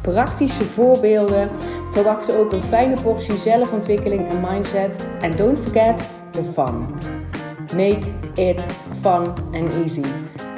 praktische 0.00 0.64
voorbeelden. 0.64 1.50
Verwacht 1.92 2.36
ook 2.36 2.52
een 2.52 2.62
fijne 2.62 3.00
portie 3.02 3.36
zelfontwikkeling 3.36 4.28
en 4.28 4.40
mindset. 4.40 5.08
En 5.20 5.36
don't 5.36 5.58
forget 5.58 6.02
the 6.30 6.44
fun. 6.44 6.86
Make 7.76 8.06
it 8.34 8.64
fun 9.00 9.34
and 9.52 9.74
easy. 9.74 10.04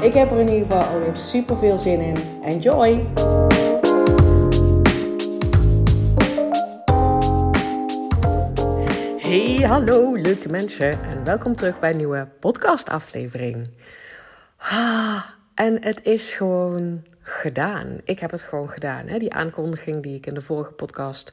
Ik 0.01 0.15
heb 0.15 0.31
er 0.31 0.39
in 0.39 0.49
ieder 0.49 0.67
geval 0.67 0.83
alweer 0.83 1.17
super 1.17 1.57
veel 1.57 1.79
zin 1.79 2.01
in. 2.01 2.17
Enjoy! 2.43 3.07
Hey, 9.19 9.67
hallo 9.67 10.15
leuke 10.15 10.49
mensen 10.49 10.91
en 10.91 11.25
welkom 11.25 11.57
terug 11.57 11.81
bij 11.81 11.91
een 11.91 11.97
nieuwe 11.97 12.29
podcastaflevering. 12.41 13.71
Ah, 14.59 15.25
en 15.55 15.85
het 15.85 16.01
is 16.03 16.31
gewoon 16.31 17.03
gedaan. 17.23 18.01
Ik 18.05 18.19
heb 18.19 18.31
het 18.31 18.43
gewoon 18.43 18.71
gedaan. 18.71 19.07
Hè? 19.07 19.19
Die 19.19 19.33
aankondiging 19.33 20.03
die 20.03 20.17
ik 20.17 20.27
in 20.27 20.35
de 20.35 20.41
vorige 20.41 20.73
podcast 20.73 21.33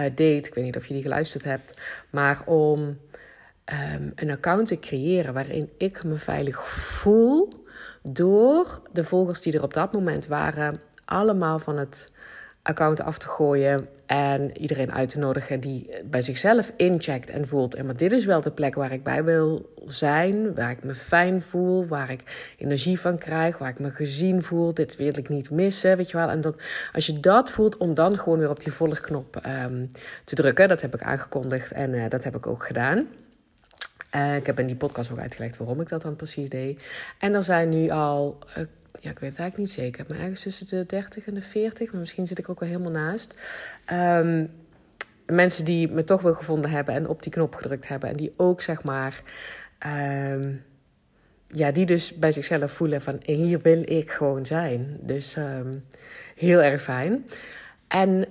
uh, 0.00 0.06
deed, 0.14 0.46
ik 0.46 0.54
weet 0.54 0.64
niet 0.64 0.76
of 0.76 0.86
je 0.86 0.94
die 0.94 1.02
geluisterd 1.02 1.44
hebt, 1.44 1.80
maar 2.10 2.42
om 2.44 2.80
um, 2.80 4.12
een 4.14 4.30
account 4.30 4.68
te 4.68 4.78
creëren 4.78 5.34
waarin 5.34 5.70
ik 5.78 6.04
me 6.04 6.14
veilig 6.14 6.68
voel 6.68 7.64
door 8.02 8.82
de 8.92 9.04
volgers 9.04 9.40
die 9.40 9.52
er 9.52 9.62
op 9.62 9.74
dat 9.74 9.92
moment 9.92 10.26
waren, 10.26 10.80
allemaal 11.04 11.58
van 11.58 11.78
het 11.78 12.12
account 12.62 13.00
af 13.00 13.18
te 13.18 13.28
gooien 13.28 13.88
en 14.06 14.58
iedereen 14.58 14.92
uit 14.92 15.08
te 15.08 15.18
nodigen 15.18 15.60
die 15.60 15.90
bij 16.04 16.20
zichzelf 16.20 16.72
incheckt 16.76 17.30
en 17.30 17.46
voelt: 17.46 17.74
en 17.74 17.86
maar 17.86 17.96
dit 17.96 18.12
is 18.12 18.24
wel 18.24 18.42
de 18.42 18.50
plek 18.50 18.74
waar 18.74 18.92
ik 18.92 19.02
bij 19.02 19.24
wil 19.24 19.74
zijn, 19.86 20.54
waar 20.54 20.70
ik 20.70 20.84
me 20.84 20.94
fijn 20.94 21.42
voel, 21.42 21.86
waar 21.86 22.10
ik 22.10 22.54
energie 22.58 23.00
van 23.00 23.18
krijg, 23.18 23.58
waar 23.58 23.68
ik 23.68 23.78
me 23.78 23.90
gezien 23.90 24.42
voel. 24.42 24.74
Dit 24.74 24.96
wil 24.96 25.18
ik 25.18 25.28
niet 25.28 25.50
missen, 25.50 25.96
weet 25.96 26.10
je 26.10 26.16
wel. 26.16 26.28
En 26.28 26.40
dat, 26.40 26.62
als 26.92 27.06
je 27.06 27.20
dat 27.20 27.50
voelt, 27.50 27.76
om 27.76 27.94
dan 27.94 28.18
gewoon 28.18 28.38
weer 28.38 28.50
op 28.50 28.60
die 28.60 28.72
volgknop 28.72 29.40
um, 29.46 29.90
te 30.24 30.34
drukken, 30.34 30.68
dat 30.68 30.80
heb 30.80 30.94
ik 30.94 31.02
aangekondigd 31.02 31.72
en 31.72 31.92
uh, 31.92 32.08
dat 32.08 32.24
heb 32.24 32.36
ik 32.36 32.46
ook 32.46 32.64
gedaan. 32.64 33.06
Uh, 34.16 34.36
ik 34.36 34.46
heb 34.46 34.58
in 34.58 34.66
die 34.66 34.76
podcast 34.76 35.10
ook 35.10 35.18
uitgelegd 35.18 35.56
waarom 35.56 35.80
ik 35.80 35.88
dat 35.88 36.02
dan 36.02 36.16
precies 36.16 36.48
deed. 36.48 36.84
En 37.18 37.34
er 37.34 37.44
zijn 37.44 37.68
nu 37.68 37.90
al. 37.90 38.38
Uh, 38.58 38.64
ja, 39.00 39.10
ik 39.10 39.18
weet 39.18 39.30
het 39.30 39.38
eigenlijk 39.40 39.56
niet 39.56 39.70
zeker. 39.70 40.04
Maar 40.08 40.18
ergens 40.18 40.42
tussen 40.42 40.66
de 40.66 40.86
30 40.86 41.26
en 41.26 41.34
de 41.34 41.42
40. 41.42 41.90
Maar 41.90 42.00
misschien 42.00 42.26
zit 42.26 42.38
ik 42.38 42.48
ook 42.48 42.60
wel 42.60 42.68
helemaal 42.68 42.92
naast. 42.92 43.34
Um, 43.92 44.50
mensen 45.26 45.64
die 45.64 45.88
me 45.88 46.04
toch 46.04 46.22
wel 46.22 46.34
gevonden 46.34 46.70
hebben 46.70 46.94
en 46.94 47.08
op 47.08 47.22
die 47.22 47.32
knop 47.32 47.54
gedrukt 47.54 47.88
hebben. 47.88 48.08
En 48.08 48.16
die 48.16 48.34
ook 48.36 48.60
zeg 48.60 48.82
maar. 48.82 49.22
Um, 50.32 50.62
ja, 51.48 51.70
die 51.70 51.86
dus 51.86 52.14
bij 52.14 52.32
zichzelf 52.32 52.72
voelen 52.72 53.02
van 53.02 53.20
hier 53.22 53.60
wil 53.60 53.82
ik 53.84 54.10
gewoon 54.10 54.46
zijn. 54.46 54.98
Dus 55.00 55.36
um, 55.36 55.84
heel 56.36 56.62
erg 56.62 56.82
fijn. 56.82 57.26
En 57.88 58.26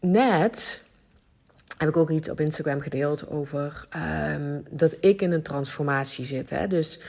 net 0.00 0.82
heb 1.78 1.88
ik 1.88 1.96
ook 1.96 2.10
iets 2.10 2.30
op 2.30 2.40
Instagram 2.40 2.80
gedeeld 2.80 3.28
over 3.28 3.88
dat 4.70 4.96
ik 5.00 5.22
in 5.22 5.32
een 5.32 5.42
transformatie 5.42 6.24
zit. 6.24 6.50
Hè? 6.50 6.66
Dus 6.66 7.00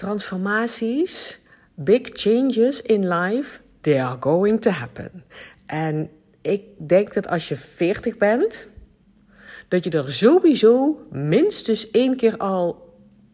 transformaties, 0.00 1.38
big 1.74 2.10
changes 2.12 2.82
in 2.82 3.08
life, 3.08 3.60
they 3.80 3.98
are 3.98 4.16
going 4.20 4.60
to 4.60 4.70
happen. 4.70 5.24
En 5.66 6.10
ik 6.40 6.62
denk 6.76 7.14
dat 7.14 7.28
als 7.28 7.48
je 7.48 7.56
40 7.56 8.16
bent, 8.16 8.68
dat 9.68 9.84
je 9.84 9.90
er 9.90 10.12
sowieso 10.12 11.06
minstens 11.10 11.90
één 11.90 12.16
keer 12.16 12.36
al 12.36 12.88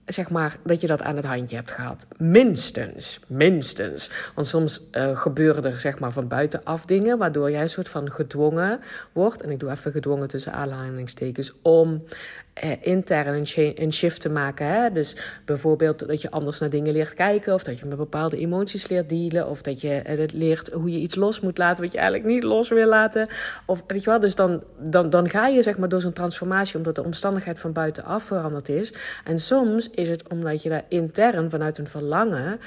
zeg 0.07 0.31
maar, 0.31 0.57
dat 0.65 0.81
je 0.81 0.87
dat 0.87 1.03
aan 1.03 1.17
het 1.17 1.25
handje 1.25 1.57
hebt 1.57 1.71
gehad. 1.71 2.07
Minstens, 2.17 3.21
minstens. 3.27 4.11
Want 4.35 4.47
soms 4.47 4.83
uh, 4.93 5.17
gebeuren 5.17 5.65
er 5.65 5.81
zeg 5.81 5.99
maar 5.99 6.13
van 6.13 6.29
buitenaf 6.29 6.85
dingen, 6.85 7.19
waardoor 7.19 7.51
jij 7.51 7.63
een 7.63 7.71
soort 7.71 7.89
van 7.89 8.11
gedwongen 8.11 8.81
wordt. 9.13 9.43
En 9.43 9.51
ik 9.51 9.61
doe 9.61 9.71
even 9.71 9.93
gedwongen 9.93 10.29
tussen 10.29 10.53
aanhalingstekens, 10.53 11.53
om 11.63 12.03
eh, 12.05 12.11
intern 12.81 13.47
een, 13.55 13.93
shift 13.93 14.21
te 14.21 14.29
maken. 14.29 14.67
Hè? 14.67 14.93
Dus 14.93 15.17
bijvoorbeeld 15.45 16.07
dat 16.07 16.23
je 16.23 16.31
anders 16.31 16.59
naar 16.59 16.71
dingen 16.71 16.93
leert 16.93 17.15
kijken, 17.15 17.55
of 17.55 17.63
dat 17.63 17.79
je 17.79 17.87
met 17.87 17.99
bepaalde 17.99 18.39
emoties 18.39 18.89
leert 18.89 19.09
dealen, 19.09 19.49
of 19.49 19.63
dat 19.63 19.81
je 19.81 19.95
eh, 19.95 20.25
leert 20.33 20.71
hoe 20.73 20.91
je 20.91 20.99
iets 20.99 21.15
los 21.15 21.41
moet 21.41 21.59
laten 21.59 21.83
wat 21.83 21.93
je 21.93 21.99
eigenlijk 21.99 22.29
niet 22.29 22.43
los 22.43 22.69
wil 22.69 22.89
laten. 22.89 23.29
Of 23.67 23.85
weet 23.87 24.05
je 24.05 24.11
wel, 24.11 24.21
dus 24.21 24.35
dan, 24.35 24.63
dan, 24.79 25.11
dan 25.11 25.29
ga 25.29 25.47
je 25.47 25.63
zeg 25.63 25.79
maar 25.79 25.89
door 25.89 26.01
zo'n 26.01 26.13
transformatie 26.13 26.77
omdat 26.77 26.95
de 26.95 27.05
omstandigheid 27.05 27.61
van 27.61 27.73
buitenaf 27.73 28.25
veranderd 28.25 28.69
is. 28.69 28.93
En 29.25 29.39
soms 29.39 29.91
is 29.91 30.09
het 30.09 30.29
omdat 30.29 30.63
je 30.63 30.69
daar 30.69 30.85
intern 30.89 31.51
vanuit 31.51 31.79
een 31.79 31.87
verlangen 31.87 32.61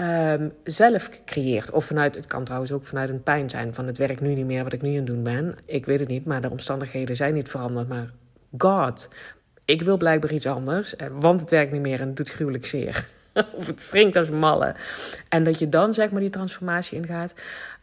um, 0.00 0.52
zelf 0.64 1.10
creëert. 1.24 1.70
Of 1.70 1.84
vanuit, 1.84 2.14
het 2.14 2.26
kan 2.26 2.44
trouwens 2.44 2.72
ook 2.72 2.84
vanuit 2.84 3.08
een 3.08 3.22
pijn 3.22 3.50
zijn 3.50 3.74
van 3.74 3.86
het 3.86 3.98
werkt 3.98 4.20
nu 4.20 4.34
niet 4.34 4.46
meer 4.46 4.64
wat 4.64 4.72
ik 4.72 4.82
nu 4.82 4.90
aan 4.90 4.96
het 4.96 5.06
doen 5.06 5.22
ben. 5.22 5.56
Ik 5.64 5.86
weet 5.86 6.00
het 6.00 6.08
niet, 6.08 6.24
maar 6.24 6.40
de 6.40 6.50
omstandigheden 6.50 7.16
zijn 7.16 7.34
niet 7.34 7.48
veranderd, 7.48 7.88
maar 7.88 8.10
God, 8.58 9.08
ik 9.66 9.82
wil 9.82 9.96
blijkbaar 9.96 10.32
iets 10.32 10.46
anders, 10.46 10.96
eh, 10.96 11.06
want 11.18 11.40
het 11.40 11.50
werkt 11.50 11.72
niet 11.72 11.80
meer 11.80 12.00
en 12.00 12.06
het 12.06 12.16
doet 12.16 12.30
gruwelijk 12.30 12.66
zeer. 12.66 13.06
of 13.58 13.66
het 13.66 13.90
wringt 13.90 14.16
als 14.16 14.30
malle. 14.30 14.74
En 15.28 15.44
dat 15.44 15.58
je 15.58 15.68
dan 15.68 15.94
zeg 15.94 16.10
maar 16.10 16.20
die 16.20 16.30
transformatie 16.30 16.98
ingaat. 16.98 17.32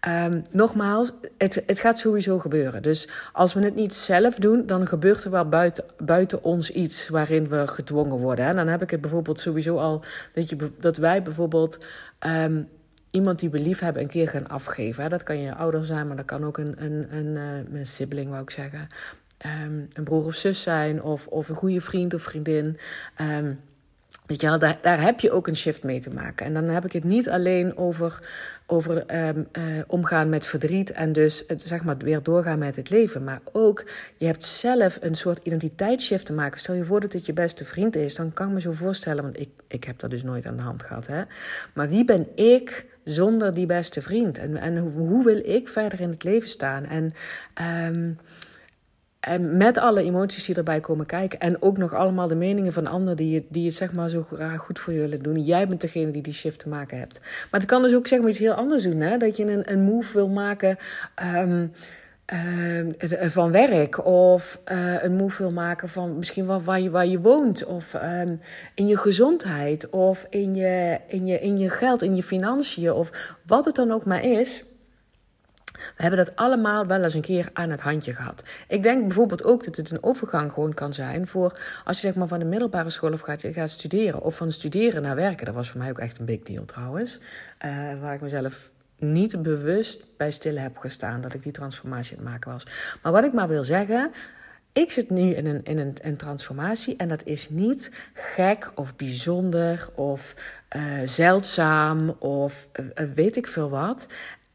Um, 0.07 0.43
nogmaals, 0.51 1.11
het, 1.37 1.63
het 1.65 1.79
gaat 1.79 1.99
sowieso 1.99 2.39
gebeuren. 2.39 2.81
Dus 2.81 3.07
als 3.33 3.53
we 3.53 3.63
het 3.63 3.75
niet 3.75 3.93
zelf 3.93 4.35
doen, 4.35 4.65
dan 4.65 4.87
gebeurt 4.87 5.23
er 5.23 5.31
wel 5.31 5.49
buiten, 5.49 5.83
buiten 5.97 6.43
ons 6.43 6.71
iets 6.71 7.09
waarin 7.09 7.47
we 7.47 7.67
gedwongen 7.67 8.17
worden. 8.17 8.45
En 8.45 8.55
dan 8.55 8.67
heb 8.67 8.81
ik 8.81 8.89
het 8.89 9.01
bijvoorbeeld 9.01 9.39
sowieso 9.39 9.77
al 9.77 10.03
dat, 10.33 10.49
je, 10.49 10.55
dat 10.79 10.97
wij 10.97 11.23
bijvoorbeeld. 11.23 11.85
Um, 12.27 12.69
iemand 13.13 13.39
die 13.39 13.49
we 13.49 13.59
lief 13.59 13.79
hebben 13.79 14.01
een 14.01 14.07
keer 14.07 14.29
gaan 14.29 14.47
afgeven. 14.47 15.09
Dat 15.09 15.23
kan 15.23 15.39
je 15.39 15.55
ouder 15.55 15.85
zijn, 15.85 16.07
maar 16.07 16.15
dat 16.15 16.25
kan 16.25 16.45
ook 16.45 16.57
een, 16.57 16.75
een, 16.83 17.07
een, 17.15 17.37
eh, 17.37 17.79
een 17.79 17.87
sibling, 17.87 18.29
wou 18.29 18.41
ik 18.41 18.49
zeggen. 18.49 18.87
Um, 19.45 19.87
een 19.93 20.03
broer 20.03 20.25
of 20.25 20.35
zus 20.35 20.61
zijn, 20.61 21.01
of, 21.01 21.27
of 21.27 21.49
een 21.49 21.55
goede 21.55 21.81
vriend 21.81 22.13
of 22.13 22.21
vriendin. 22.21 22.77
Um, 23.21 23.59
weet 24.25 24.41
je 24.41 24.57
daar, 24.57 24.77
daar 24.81 25.01
heb 25.01 25.19
je 25.19 25.31
ook 25.31 25.47
een 25.47 25.55
shift 25.55 25.83
mee 25.83 25.99
te 25.99 26.09
maken. 26.09 26.45
En 26.45 26.53
dan 26.53 26.63
heb 26.63 26.85
ik 26.85 26.91
het 26.91 27.03
niet 27.03 27.29
alleen 27.29 27.77
over, 27.77 28.29
over 28.65 29.27
um, 29.27 29.47
uh, 29.53 29.63
omgaan 29.87 30.29
met 30.29 30.45
verdriet 30.45 30.91
en 30.91 31.13
dus 31.13 31.45
zeg 31.45 31.83
maar 31.83 31.97
weer 31.97 32.23
doorgaan 32.23 32.59
met 32.59 32.75
het 32.75 32.89
leven. 32.89 33.23
Maar 33.23 33.41
ook, 33.51 33.85
je 34.17 34.25
hebt 34.25 34.43
zelf 34.43 34.97
een 35.01 35.15
soort 35.15 35.39
identiteitsshift 35.43 36.25
te 36.25 36.33
maken. 36.33 36.59
Stel 36.59 36.75
je 36.75 36.85
voor 36.85 36.99
dat 36.99 37.13
het 37.13 37.25
je 37.25 37.33
beste 37.33 37.65
vriend 37.65 37.95
is, 37.95 38.15
dan 38.15 38.33
kan 38.33 38.47
ik 38.47 38.53
me 38.53 38.61
zo 38.61 38.71
voorstellen, 38.71 39.23
want 39.23 39.39
ik, 39.39 39.49
ik 39.67 39.83
heb 39.83 39.99
dat 39.99 40.09
dus 40.09 40.23
nooit 40.23 40.45
aan 40.45 40.57
de 40.57 40.61
hand 40.61 40.83
gehad. 40.83 41.07
Hè? 41.07 41.21
Maar 41.73 41.89
wie 41.89 42.05
ben 42.05 42.27
ik 42.35 42.85
zonder 43.03 43.53
die 43.53 43.65
beste 43.65 44.01
vriend? 44.01 44.37
En, 44.37 44.57
en 44.57 44.77
hoe, 44.77 44.91
hoe 44.91 45.23
wil 45.23 45.41
ik 45.45 45.67
verder 45.67 45.99
in 45.99 46.09
het 46.09 46.23
leven 46.23 46.49
staan? 46.49 46.85
En 46.85 47.13
en 49.23 49.57
met 49.57 49.77
alle 49.77 50.03
emoties 50.03 50.45
die 50.45 50.55
erbij 50.55 50.79
komen 50.79 51.05
kijken. 51.05 51.39
En 51.39 51.61
ook 51.61 51.77
nog 51.77 51.93
allemaal 51.93 52.27
de 52.27 52.35
meningen 52.35 52.73
van 52.73 52.87
anderen 52.87 53.17
die, 53.17 53.45
die 53.49 53.65
het 53.65 53.75
zeg 53.75 53.93
maar 53.93 54.09
zo 54.09 54.25
graag 54.31 54.61
goed 54.61 54.79
voor 54.79 54.93
je 54.93 54.99
willen 54.99 55.23
doen. 55.23 55.43
Jij 55.43 55.67
bent 55.67 55.81
degene 55.81 56.11
die 56.11 56.21
die 56.21 56.33
shift 56.33 56.59
te 56.59 56.69
maken 56.69 56.97
hebt. 56.97 57.19
Maar 57.51 57.59
het 57.59 57.69
kan 57.69 57.81
dus 57.81 57.95
ook 57.95 58.07
zeg 58.07 58.19
maar 58.19 58.29
iets 58.29 58.39
heel 58.39 58.53
anders 58.53 58.83
doen. 58.83 58.99
Hè? 58.99 59.17
Dat 59.17 59.37
je 59.37 59.45
een, 59.45 59.71
een 59.71 59.81
move 59.81 60.13
wil 60.13 60.27
maken 60.27 60.77
um, 61.35 61.71
uh, 62.33 63.27
van 63.29 63.51
werk. 63.51 64.05
Of 64.05 64.61
uh, 64.71 65.03
een 65.03 65.15
move 65.15 65.41
wil 65.41 65.51
maken 65.51 65.89
van 65.89 66.17
misschien 66.17 66.47
wel 66.47 66.61
waar 66.61 66.81
je, 66.81 66.89
waar 66.89 67.07
je 67.07 67.19
woont. 67.19 67.65
Of 67.65 67.93
um, 67.93 68.41
in 68.75 68.87
je 68.87 68.97
gezondheid. 68.97 69.89
Of 69.89 70.27
in 70.29 70.55
je, 70.55 70.99
in, 71.07 71.25
je, 71.25 71.39
in 71.39 71.57
je 71.57 71.69
geld, 71.69 72.01
in 72.01 72.15
je 72.15 72.23
financiën. 72.23 72.91
Of 72.91 73.35
wat 73.45 73.65
het 73.65 73.75
dan 73.75 73.91
ook 73.91 74.05
maar 74.05 74.23
is. 74.23 74.63
We 75.95 76.01
hebben 76.01 76.25
dat 76.25 76.35
allemaal 76.35 76.85
wel 76.85 77.03
eens 77.03 77.13
een 77.13 77.21
keer 77.21 77.49
aan 77.53 77.69
het 77.69 77.81
handje 77.81 78.13
gehad. 78.13 78.43
Ik 78.67 78.83
denk 78.83 79.01
bijvoorbeeld 79.01 79.43
ook 79.43 79.63
dat 79.63 79.75
het 79.75 79.91
een 79.91 80.03
overgang 80.03 80.51
gewoon 80.51 80.73
kan 80.73 80.93
zijn 80.93 81.27
voor 81.27 81.59
als 81.83 82.01
je 82.01 82.07
zeg 82.07 82.15
maar 82.15 82.27
van 82.27 82.39
de 82.39 82.45
middelbare 82.45 82.89
school 82.89 83.11
of 83.11 83.21
gaat, 83.21 83.43
gaat 83.45 83.69
studeren 83.69 84.21
of 84.21 84.35
van 84.35 84.51
studeren 84.51 85.01
naar 85.01 85.15
werken. 85.15 85.45
Dat 85.45 85.55
was 85.55 85.69
voor 85.69 85.79
mij 85.79 85.89
ook 85.89 85.99
echt 85.99 86.19
een 86.19 86.25
big 86.25 86.41
deal 86.41 86.65
trouwens. 86.65 87.19
Uh, 87.65 88.01
waar 88.01 88.13
ik 88.13 88.21
mezelf 88.21 88.71
niet 88.97 89.41
bewust 89.41 90.05
bij 90.17 90.31
stil 90.31 90.57
heb 90.57 90.77
gestaan 90.77 91.21
dat 91.21 91.33
ik 91.33 91.43
die 91.43 91.51
transformatie 91.51 92.17
aan 92.17 92.23
het 92.23 92.31
maken 92.31 92.51
was. 92.51 92.67
Maar 93.01 93.11
wat 93.11 93.23
ik 93.23 93.33
maar 93.33 93.47
wil 93.47 93.63
zeggen. 93.63 94.11
Ik 94.73 94.91
zit 94.91 95.09
nu 95.09 95.33
in 95.33 95.45
een, 95.45 95.63
in 95.63 95.77
een, 95.77 95.95
een 96.01 96.17
transformatie 96.17 96.95
en 96.95 97.07
dat 97.07 97.23
is 97.23 97.49
niet 97.49 97.91
gek 98.13 98.71
of 98.75 98.95
bijzonder 98.95 99.89
of 99.95 100.35
uh, 100.75 101.01
zeldzaam 101.05 102.09
of 102.09 102.69
uh, 102.73 103.09
weet 103.13 103.35
ik 103.35 103.47
veel 103.47 103.69
wat. 103.69 104.07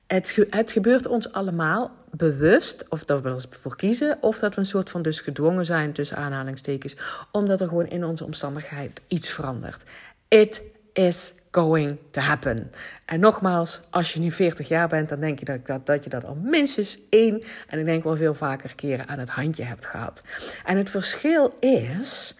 Het, 0.08 0.70
gebeurt 0.70 1.06
ons 1.06 1.32
allemaal 1.32 1.90
bewust, 2.10 2.84
of 2.88 3.05
dat 3.05 3.22
we 3.22 3.28
ervoor 3.50 3.76
kiezen, 3.76 4.19
of 4.20 4.38
dat 4.38 4.55
we 4.55 4.60
een 4.60 4.66
soort 4.66 4.90
van 4.90 5.02
dus 5.02 5.20
gedwongen 5.20 5.64
zijn, 5.64 5.93
tussen 5.93 6.16
aanhalingstekens, 6.16 6.96
omdat 7.31 7.60
er 7.60 7.69
gewoon 7.69 7.87
in 7.87 8.05
onze 8.05 8.25
omstandigheid 8.25 9.00
iets 9.08 9.31
verandert. 9.31 9.82
It 10.28 10.62
is 10.93 11.32
going 11.50 11.99
to 12.10 12.20
happen. 12.20 12.72
En 13.05 13.20
nogmaals, 13.20 13.81
als 13.90 14.12
je 14.12 14.20
nu 14.20 14.31
40 14.31 14.69
jaar 14.69 14.88
bent, 14.88 15.08
dan 15.08 15.20
denk 15.20 15.38
je 15.38 15.44
dat, 15.44 15.66
dat, 15.66 15.87
dat 15.87 16.05
je 16.05 16.10
dat 16.10 16.25
al 16.25 16.38
minstens 16.43 16.99
één, 17.08 17.43
en 17.66 17.78
ik 17.78 17.84
denk 17.84 18.05
wel 18.05 18.16
veel 18.16 18.34
vaker 18.34 18.75
keren 18.75 19.08
aan 19.08 19.19
het 19.19 19.31
handje 19.31 19.64
hebt 19.64 19.87
gehad. 19.87 20.22
En 20.64 20.76
het 20.76 20.90
verschil 20.90 21.52
is. 21.60 22.34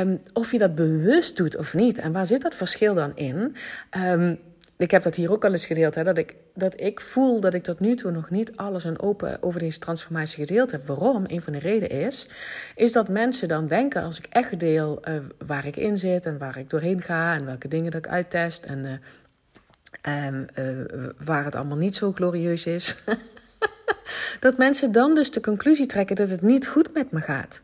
Um, 0.00 0.20
of 0.32 0.52
je 0.52 0.58
dat 0.58 0.74
bewust 0.74 1.36
doet 1.36 1.56
of 1.56 1.74
niet. 1.74 1.98
En 1.98 2.12
waar 2.12 2.26
zit 2.26 2.42
dat 2.42 2.54
verschil 2.54 2.94
dan 2.94 3.16
in? 3.16 3.56
Um, 3.96 4.38
ik 4.78 4.90
heb 4.90 5.02
dat 5.02 5.14
hier 5.14 5.32
ook 5.32 5.44
al 5.44 5.52
eens 5.52 5.66
gedeeld, 5.66 5.94
hè, 5.94 6.04
dat, 6.04 6.18
ik, 6.18 6.34
dat 6.54 6.80
ik 6.80 7.00
voel 7.00 7.40
dat 7.40 7.54
ik 7.54 7.62
tot 7.62 7.80
nu 7.80 7.94
toe 7.94 8.10
nog 8.10 8.30
niet 8.30 8.56
alles 8.56 8.84
en 8.84 9.00
open 9.00 9.42
over 9.42 9.60
deze 9.60 9.78
transformatie 9.78 10.46
gedeeld 10.46 10.70
heb. 10.70 10.86
Waarom? 10.86 11.24
Een 11.26 11.42
van 11.42 11.52
de 11.52 11.58
redenen 11.58 12.06
is, 12.06 12.28
is 12.74 12.92
dat 12.92 13.08
mensen 13.08 13.48
dan 13.48 13.66
denken 13.66 14.02
als 14.02 14.18
ik 14.18 14.26
echt 14.30 14.60
deel 14.60 15.02
uh, 15.08 15.14
waar 15.46 15.66
ik 15.66 15.76
in 15.76 15.98
zit 15.98 16.26
en 16.26 16.38
waar 16.38 16.58
ik 16.58 16.70
doorheen 16.70 17.02
ga 17.02 17.34
en 17.34 17.44
welke 17.44 17.68
dingen 17.68 17.90
dat 17.90 18.04
ik 18.04 18.10
uittest 18.10 18.64
en 18.64 19.00
uh, 20.04 20.26
um, 20.26 20.46
uh, 20.58 21.08
waar 21.24 21.44
het 21.44 21.54
allemaal 21.54 21.76
niet 21.76 21.96
zo 21.96 22.12
glorieus 22.12 22.66
is. 22.66 22.96
dat 24.40 24.58
mensen 24.58 24.92
dan 24.92 25.14
dus 25.14 25.30
de 25.30 25.40
conclusie 25.40 25.86
trekken 25.86 26.16
dat 26.16 26.28
het 26.28 26.42
niet 26.42 26.68
goed 26.68 26.94
met 26.94 27.10
me 27.10 27.20
gaat. 27.20 27.60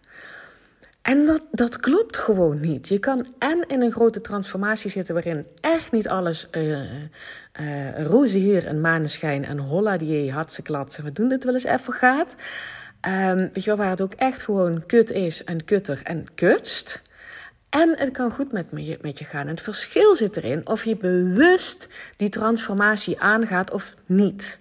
En 1.03 1.25
dat, 1.25 1.43
dat 1.51 1.77
klopt 1.77 2.17
gewoon 2.17 2.61
niet. 2.61 2.89
Je 2.89 2.99
kan 2.99 3.27
en 3.39 3.65
in 3.69 3.83
een 3.83 3.93
grote 3.93 4.21
transformatie 4.21 4.91
zitten 4.91 5.15
waarin 5.15 5.47
echt 5.61 5.93
niet 5.93 6.09
alles 6.09 6.49
uh, 6.53 6.79
uh, 7.61 8.07
roze 8.07 8.39
hier 8.39 8.67
en 8.67 8.81
maneschijn 8.81 9.45
en 9.45 9.59
holla 9.59 9.97
die 9.97 10.33
hartse 10.33 10.63
klatsen. 10.63 11.05
We 11.05 11.13
doen 11.13 11.29
dit 11.29 11.45
wel 11.45 11.55
eens 11.55 11.65
even 11.65 11.93
gaat. 11.93 12.35
Um, 13.09 13.37
weet 13.39 13.65
je 13.65 13.71
wel, 13.71 13.77
waar 13.77 13.91
het 13.91 14.01
ook 14.01 14.15
echt 14.15 14.43
gewoon 14.43 14.87
kut 14.87 15.11
is 15.11 15.45
en 15.45 15.65
kutter 15.65 16.01
en 16.05 16.27
kutst. 16.35 17.03
En 17.71 17.95
het 17.97 18.11
kan 18.11 18.31
goed 18.31 18.53
met, 18.53 18.73
me, 18.73 18.99
met 19.01 19.19
je 19.19 19.25
gaan. 19.25 19.47
Het 19.47 19.61
verschil 19.61 20.17
zit 20.17 20.37
erin 20.37 20.67
of 20.67 20.85
je 20.85 20.97
bewust 20.97 21.89
die 22.17 22.29
transformatie 22.29 23.21
aangaat 23.21 23.71
of 23.71 23.95
niet. 24.07 24.61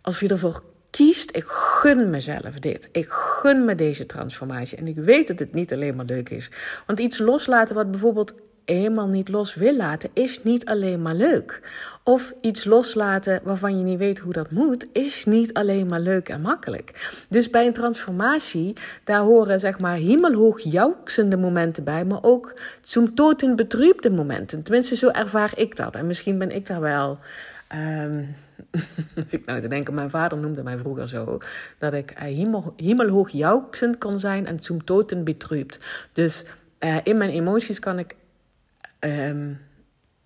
Als 0.00 0.20
je 0.20 0.28
ervoor 0.28 0.62
kiest, 0.90 1.36
ik 1.36 1.44
gun 1.46 2.10
mezelf 2.10 2.58
dit. 2.58 2.88
Ik 2.92 3.06
gun 3.08 3.64
me 3.64 3.74
deze 3.74 4.06
transformatie. 4.06 4.78
En 4.78 4.86
ik 4.86 4.96
weet 4.96 5.28
dat 5.28 5.38
het 5.38 5.52
niet 5.52 5.72
alleen 5.72 5.96
maar 5.96 6.04
leuk 6.04 6.30
is. 6.30 6.50
Want 6.86 6.98
iets 6.98 7.18
loslaten 7.18 7.74
wat 7.74 7.90
bijvoorbeeld 7.90 8.34
helemaal 8.64 9.06
niet 9.06 9.28
los 9.28 9.54
wil 9.54 9.76
laten, 9.76 10.10
is 10.12 10.42
niet 10.42 10.64
alleen 10.64 11.02
maar 11.02 11.14
leuk. 11.14 11.60
Of 12.02 12.32
iets 12.40 12.64
loslaten 12.64 13.40
waarvan 13.42 13.78
je 13.78 13.84
niet 13.84 13.98
weet 13.98 14.18
hoe 14.18 14.32
dat 14.32 14.50
moet, 14.50 14.86
is 14.92 15.24
niet 15.24 15.52
alleen 15.52 15.86
maar 15.86 16.00
leuk 16.00 16.28
en 16.28 16.40
makkelijk. 16.40 17.16
Dus 17.28 17.50
bij 17.50 17.66
een 17.66 17.72
transformatie, 17.72 18.76
daar 19.04 19.20
horen 19.20 19.60
zeg 19.60 19.78
maar 19.78 19.96
hemelhoog 19.96 20.60
jouksende 20.60 21.36
momenten 21.36 21.84
bij, 21.84 22.04
maar 22.04 22.22
ook 22.22 22.60
zum 22.80 23.14
toten 23.14 23.56
betrübde 23.56 24.10
momenten. 24.10 24.62
Tenminste, 24.62 24.96
zo 24.96 25.08
ervaar 25.08 25.52
ik 25.54 25.76
dat. 25.76 25.94
En 25.94 26.06
misschien 26.06 26.38
ben 26.38 26.50
ik 26.50 26.66
daar 26.66 26.80
wel. 26.80 27.18
Um, 28.02 28.34
ik 29.30 29.44
nou 29.46 29.60
te 29.60 29.68
denken, 29.68 29.94
mijn 29.94 30.10
vader 30.10 30.38
noemde 30.38 30.62
mij 30.62 30.78
vroeger 30.78 31.08
zo, 31.08 31.38
dat 31.78 31.92
ik 31.92 32.12
hemel, 32.16 32.74
hemelhoog 32.76 33.30
jouksend 33.30 33.98
kan 33.98 34.18
zijn 34.18 34.46
en 34.46 34.60
zum 34.60 34.84
toten. 34.84 35.24
Dus 36.12 36.44
uh, 36.80 36.96
in 37.02 37.18
mijn 37.18 37.30
emoties 37.30 37.78
kan 37.78 37.98
ik 37.98 38.14
um, 39.00 39.60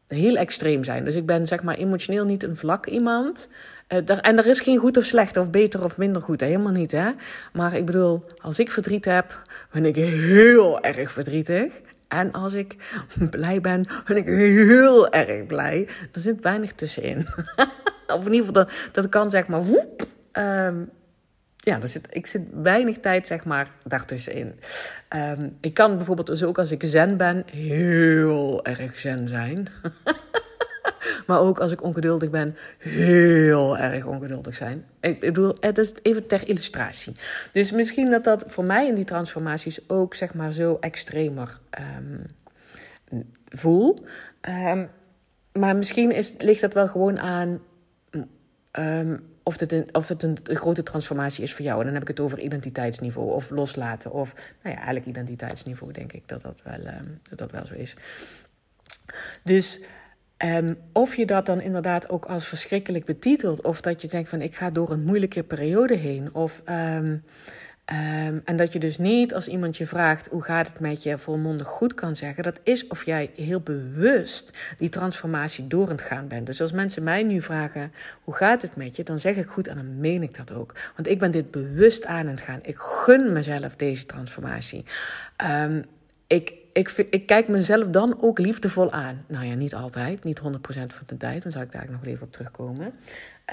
heel 0.06 0.36
extreem 0.36 0.84
zijn. 0.84 1.04
Dus 1.04 1.14
ik 1.14 1.26
ben 1.26 1.46
zeg 1.46 1.62
maar 1.62 1.76
emotioneel 1.76 2.24
niet 2.24 2.42
een 2.42 2.56
vlak 2.56 2.86
iemand. 2.86 3.48
Uh, 3.88 3.98
daar, 4.04 4.18
en 4.18 4.38
er 4.38 4.46
is 4.46 4.60
geen 4.60 4.78
goed 4.78 4.96
of 4.96 5.04
slecht 5.04 5.36
of 5.36 5.50
beter 5.50 5.84
of 5.84 5.96
minder 5.96 6.22
goed, 6.22 6.40
helemaal 6.40 6.72
niet 6.72 6.92
hè. 6.92 7.10
Maar 7.52 7.74
ik 7.74 7.86
bedoel, 7.86 8.24
als 8.40 8.58
ik 8.58 8.70
verdriet 8.70 9.04
heb, 9.04 9.42
ben 9.72 9.84
ik 9.84 9.96
heel 9.96 10.80
erg 10.80 11.12
verdrietig. 11.12 11.72
En 12.08 12.32
als 12.32 12.52
ik 12.52 12.76
blij 13.30 13.60
ben, 13.60 13.86
ben 14.06 14.16
ik 14.16 14.26
heel 14.26 15.08
erg 15.08 15.46
blij. 15.46 15.88
Er 16.12 16.20
zit 16.20 16.40
weinig 16.40 16.72
tussenin. 16.72 17.26
of 18.06 18.26
in 18.26 18.32
ieder 18.32 18.46
geval, 18.46 18.52
dat, 18.52 18.72
dat 18.92 19.08
kan 19.08 19.30
zeg 19.30 19.46
maar 19.46 19.64
woep. 19.64 20.06
Um, 20.32 20.90
ja, 21.64 21.86
zit, 21.86 22.06
ik 22.10 22.26
zit 22.26 22.42
weinig 22.52 22.98
tijd 22.98 23.26
zeg 23.26 23.44
maar 23.44 23.70
daartussenin. 23.84 24.60
Um, 25.16 25.56
ik 25.60 25.74
kan 25.74 25.96
bijvoorbeeld 25.96 26.26
dus 26.26 26.42
ook 26.42 26.58
als 26.58 26.70
ik 26.70 26.82
zen 26.84 27.16
ben, 27.16 27.44
heel 27.50 28.64
erg 28.64 28.98
zen 28.98 29.28
zijn. 29.28 29.68
maar 31.26 31.40
ook 31.40 31.58
als 31.58 31.72
ik 31.72 31.82
ongeduldig 31.82 32.30
ben, 32.30 32.56
heel 32.78 33.78
erg 33.78 34.06
ongeduldig 34.06 34.56
zijn. 34.56 34.84
Ik 35.00 35.20
bedoel, 35.20 35.56
het 35.60 35.78
is 35.78 35.94
even 36.02 36.26
ter 36.26 36.48
illustratie. 36.48 37.16
Dus 37.52 37.72
misschien 37.72 38.10
dat 38.10 38.24
dat 38.24 38.44
voor 38.46 38.64
mij 38.64 38.86
in 38.86 38.94
die 38.94 39.04
transformaties 39.04 39.88
ook 39.88 40.14
zeg 40.14 40.34
maar 40.34 40.52
zo 40.52 40.76
extremer 40.80 41.58
um, 41.98 42.26
voel. 43.48 43.98
Maar 45.52 45.76
misschien 45.76 46.12
is, 46.12 46.34
ligt 46.38 46.60
dat 46.60 46.74
wel 46.74 46.86
gewoon 46.86 47.20
aan 47.20 47.60
um, 48.78 49.24
of 49.42 49.58
het, 49.58 50.22
een, 50.22 50.38
grote 50.42 50.82
transformatie 50.82 51.42
is 51.42 51.54
voor 51.54 51.64
jou. 51.64 51.78
En 51.78 51.84
dan 51.84 51.94
heb 51.94 52.02
ik 52.02 52.08
het 52.08 52.20
over 52.20 52.38
identiteitsniveau 52.38 53.32
of 53.32 53.50
loslaten. 53.50 54.12
Of 54.12 54.34
nou 54.34 54.44
ja, 54.62 54.74
eigenlijk 54.74 55.06
identiteitsniveau 55.06 55.92
denk 55.92 56.12
ik 56.12 56.28
dat 56.28 56.42
dat 56.42 56.60
wel, 56.62 56.80
dat 57.28 57.38
dat 57.38 57.50
wel 57.50 57.66
zo 57.66 57.74
is. 57.74 57.96
Dus 59.42 59.80
Um, 60.44 60.76
of 60.92 61.14
je 61.14 61.26
dat 61.26 61.46
dan 61.46 61.60
inderdaad 61.60 62.08
ook 62.08 62.24
als 62.24 62.48
verschrikkelijk 62.48 63.04
betitelt, 63.04 63.60
of 63.62 63.80
dat 63.80 64.02
je 64.02 64.08
denkt 64.08 64.28
van 64.28 64.40
ik 64.40 64.54
ga 64.54 64.70
door 64.70 64.90
een 64.90 65.04
moeilijke 65.04 65.42
periode 65.42 65.94
heen, 65.94 66.34
of 66.34 66.62
um, 67.92 68.42
en 68.44 68.56
dat 68.56 68.72
je 68.72 68.78
dus 68.78 68.98
niet 68.98 69.34
als 69.34 69.48
iemand 69.48 69.76
je 69.76 69.86
vraagt 69.86 70.28
hoe 70.30 70.42
gaat 70.42 70.66
het 70.66 70.80
met 70.80 71.02
je 71.02 71.18
volmondig 71.18 71.66
goed 71.66 71.94
kan 71.94 72.16
zeggen, 72.16 72.42
dat 72.42 72.60
is 72.62 72.86
of 72.86 73.04
jij 73.04 73.30
heel 73.36 73.60
bewust 73.60 74.58
die 74.76 74.88
transformatie 74.88 75.66
door 75.66 75.88
het 75.88 76.02
gaan 76.02 76.28
bent. 76.28 76.46
Dus 76.46 76.60
als 76.60 76.72
mensen 76.72 77.02
mij 77.02 77.22
nu 77.22 77.40
vragen 77.40 77.92
hoe 78.24 78.34
gaat 78.34 78.62
het 78.62 78.76
met 78.76 78.96
je, 78.96 79.02
dan 79.02 79.20
zeg 79.20 79.36
ik 79.36 79.46
goed 79.46 79.68
en 79.68 79.74
dan 79.74 80.00
meen 80.00 80.22
ik 80.22 80.36
dat 80.36 80.52
ook, 80.52 80.74
want 80.96 81.08
ik 81.08 81.18
ben 81.18 81.30
dit 81.30 81.50
bewust 81.50 82.06
aan 82.06 82.26
het 82.26 82.40
gaan. 82.40 82.60
Ik 82.62 82.76
gun 82.78 83.32
mezelf 83.32 83.76
deze 83.76 84.06
transformatie. 84.06 84.84
ik 86.26 86.52
ik, 86.74 87.06
ik 87.10 87.26
kijk 87.26 87.48
mezelf 87.48 87.86
dan 87.86 88.22
ook 88.22 88.38
liefdevol 88.38 88.92
aan. 88.92 89.24
Nou 89.28 89.46
ja, 89.46 89.54
niet 89.54 89.74
altijd, 89.74 90.24
niet 90.24 90.40
100% 90.40 90.42
van 90.66 91.06
de 91.06 91.16
tijd. 91.16 91.42
Dan 91.42 91.52
zal 91.52 91.62
ik 91.62 91.72
daar 91.72 91.86
nog 91.90 92.04
even 92.04 92.26
op 92.26 92.32
terugkomen. 92.32 92.92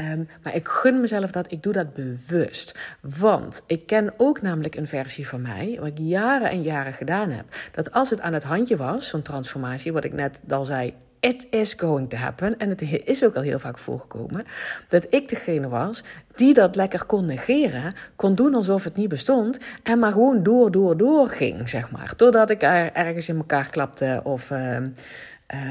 Um, 0.01 0.27
maar 0.43 0.55
ik 0.55 0.67
gun 0.67 1.01
mezelf 1.01 1.31
dat, 1.31 1.51
ik 1.51 1.63
doe 1.63 1.73
dat 1.73 1.93
bewust. 1.93 2.79
Want 3.01 3.63
ik 3.67 3.85
ken 3.85 4.13
ook 4.17 4.41
namelijk 4.41 4.75
een 4.75 4.87
versie 4.87 5.27
van 5.27 5.41
mij, 5.41 5.77
wat 5.79 5.87
ik 5.87 5.97
jaren 5.97 6.49
en 6.49 6.61
jaren 6.61 6.93
gedaan 6.93 7.29
heb. 7.29 7.45
Dat 7.71 7.91
als 7.91 8.09
het 8.09 8.21
aan 8.21 8.33
het 8.33 8.43
handje 8.43 8.77
was, 8.77 9.07
zo'n 9.07 9.21
transformatie, 9.21 9.93
wat 9.93 10.03
ik 10.03 10.13
net 10.13 10.39
al 10.49 10.65
zei, 10.65 10.93
it 11.21 11.47
is 11.49 11.73
going 11.73 12.09
to 12.09 12.17
happen. 12.17 12.57
En 12.57 12.69
het 12.69 12.81
is 13.05 13.23
ook 13.23 13.35
al 13.35 13.41
heel 13.41 13.59
vaak 13.59 13.77
voorgekomen. 13.77 14.45
Dat 14.89 15.05
ik 15.09 15.29
degene 15.29 15.69
was 15.69 16.03
die 16.35 16.53
dat 16.53 16.75
lekker 16.75 17.05
kon 17.05 17.25
negeren. 17.25 17.93
Kon 18.15 18.35
doen 18.35 18.55
alsof 18.55 18.83
het 18.83 18.95
niet 18.95 19.09
bestond. 19.09 19.59
En 19.83 19.99
maar 19.99 20.11
gewoon 20.11 20.43
door, 20.43 20.71
door, 20.71 20.97
door 20.97 21.27
ging, 21.27 21.69
zeg 21.69 21.91
maar. 21.91 22.15
Totdat 22.15 22.49
ik 22.49 22.61
er 22.61 22.91
ergens 22.93 23.29
in 23.29 23.37
elkaar 23.37 23.69
klapte. 23.69 24.21
Of 24.23 24.49
um, 24.49 24.95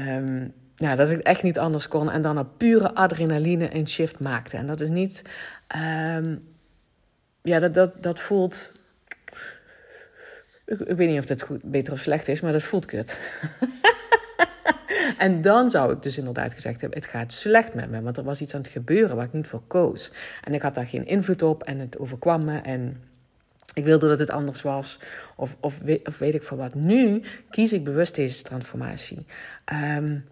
um, 0.07 0.53
ja, 0.75 0.95
dat 0.95 1.09
ik 1.09 1.19
echt 1.19 1.43
niet 1.43 1.59
anders 1.59 1.87
kon. 1.87 2.11
En 2.11 2.21
dan 2.21 2.37
op 2.37 2.47
pure 2.57 2.93
adrenaline 2.93 3.75
een 3.75 3.87
shift 3.87 4.19
maakte. 4.19 4.57
En 4.57 4.67
dat 4.67 4.81
is 4.81 4.89
niet... 4.89 5.21
Um, 6.15 6.49
ja, 7.41 7.59
dat, 7.59 7.73
dat, 7.73 8.03
dat 8.03 8.19
voelt... 8.19 8.71
Ik, 10.65 10.79
ik 10.79 10.97
weet 10.97 11.09
niet 11.09 11.19
of 11.19 11.25
dat 11.25 11.41
goed, 11.41 11.63
beter 11.63 11.93
of 11.93 11.99
slecht 11.99 12.27
is, 12.27 12.41
maar 12.41 12.51
dat 12.51 12.63
voelt 12.63 12.85
kut. 12.85 13.17
En 15.17 15.41
dan 15.41 15.69
zou 15.69 15.93
ik 15.93 16.03
dus 16.03 16.17
inderdaad 16.17 16.53
gezegd 16.53 16.81
hebben: 16.81 16.99
het 16.99 17.07
gaat 17.09 17.33
slecht 17.33 17.73
met 17.73 17.89
me. 17.89 18.01
Want 18.01 18.17
er 18.17 18.23
was 18.23 18.41
iets 18.41 18.53
aan 18.53 18.61
het 18.61 18.69
gebeuren 18.69 19.15
waar 19.15 19.25
ik 19.25 19.33
niet 19.33 19.47
voor 19.47 19.63
koos. 19.67 20.11
En 20.43 20.53
ik 20.53 20.61
had 20.61 20.75
daar 20.75 20.87
geen 20.87 21.05
invloed 21.05 21.41
op 21.41 21.63
en 21.63 21.79
het 21.79 21.97
overkwam 21.97 22.45
me. 22.45 22.57
En 22.57 23.03
ik 23.73 23.83
wilde 23.83 24.07
dat 24.07 24.19
het 24.19 24.29
anders 24.29 24.61
was. 24.61 24.99
Of, 25.35 25.57
of, 25.59 25.81
of 26.03 26.17
weet 26.17 26.33
ik 26.33 26.43
veel 26.43 26.57
wat. 26.57 26.75
Nu 26.75 27.21
kies 27.49 27.73
ik 27.73 27.83
bewust 27.83 28.15
deze 28.15 28.43
transformatie. 28.43 29.25
Um, 29.97 30.25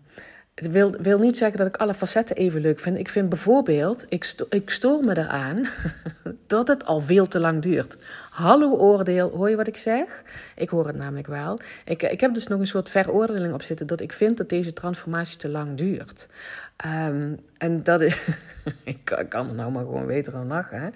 het 0.60 0.72
wil, 0.72 0.92
wil 0.92 1.20
niet 1.20 1.38
zeggen 1.38 1.58
dat 1.58 1.68
ik 1.68 1.78
alle 1.78 1.94
facetten 1.94 2.36
even 2.36 2.62
leuk 2.62 2.80
vind. 2.80 2.98
Ik 2.98 3.10
vind 3.10 3.30
bijvoorbeeld, 3.30 4.06
ik, 4.10 4.36
ik 4.50 4.70
stoor 4.70 5.04
me 5.04 5.18
eraan 5.18 5.66
dat 6.48 6.68
het 6.68 6.86
al 6.86 7.00
veel 7.00 7.28
te 7.28 7.40
lang 7.40 7.62
duurt. 7.62 7.98
Hallo 8.30 8.72
oordeel, 8.72 9.30
hoor 9.30 9.50
je 9.50 9.56
wat 9.56 9.68
ik 9.68 9.78
zeg? 9.78 10.24
Ik 10.56 10.70
hoor 10.70 10.88
het 10.88 10.96
namelijk 10.96 11.28
wel. 11.28 11.60
Ik, 11.86 12.04
ik 12.04 12.20
heb 12.20 12.34
dus 12.34 12.48
nog 12.48 12.60
een 12.60 12.68
soort 12.68 12.90
veroordeling 12.90 13.54
op 13.54 13.62
zitten 13.62 13.88
dat 13.88 14.02
ik 14.02 14.14
vind 14.14 14.38
dat 14.38 14.50
deze 14.50 14.74
transformatie 14.74 15.38
te 15.38 15.50
lang 15.50 15.78
duurt. 15.78 16.28
Um, 17.08 17.40
en 17.58 17.84
dat 17.84 18.02
is. 18.02 18.22
ik 18.84 19.26
kan 19.30 19.50
er 19.50 19.56
nou 19.56 19.72
maar 19.72 19.84
gewoon 19.84 20.06
weten 20.06 20.32
dan 20.32 20.48
lachen. 20.48 20.94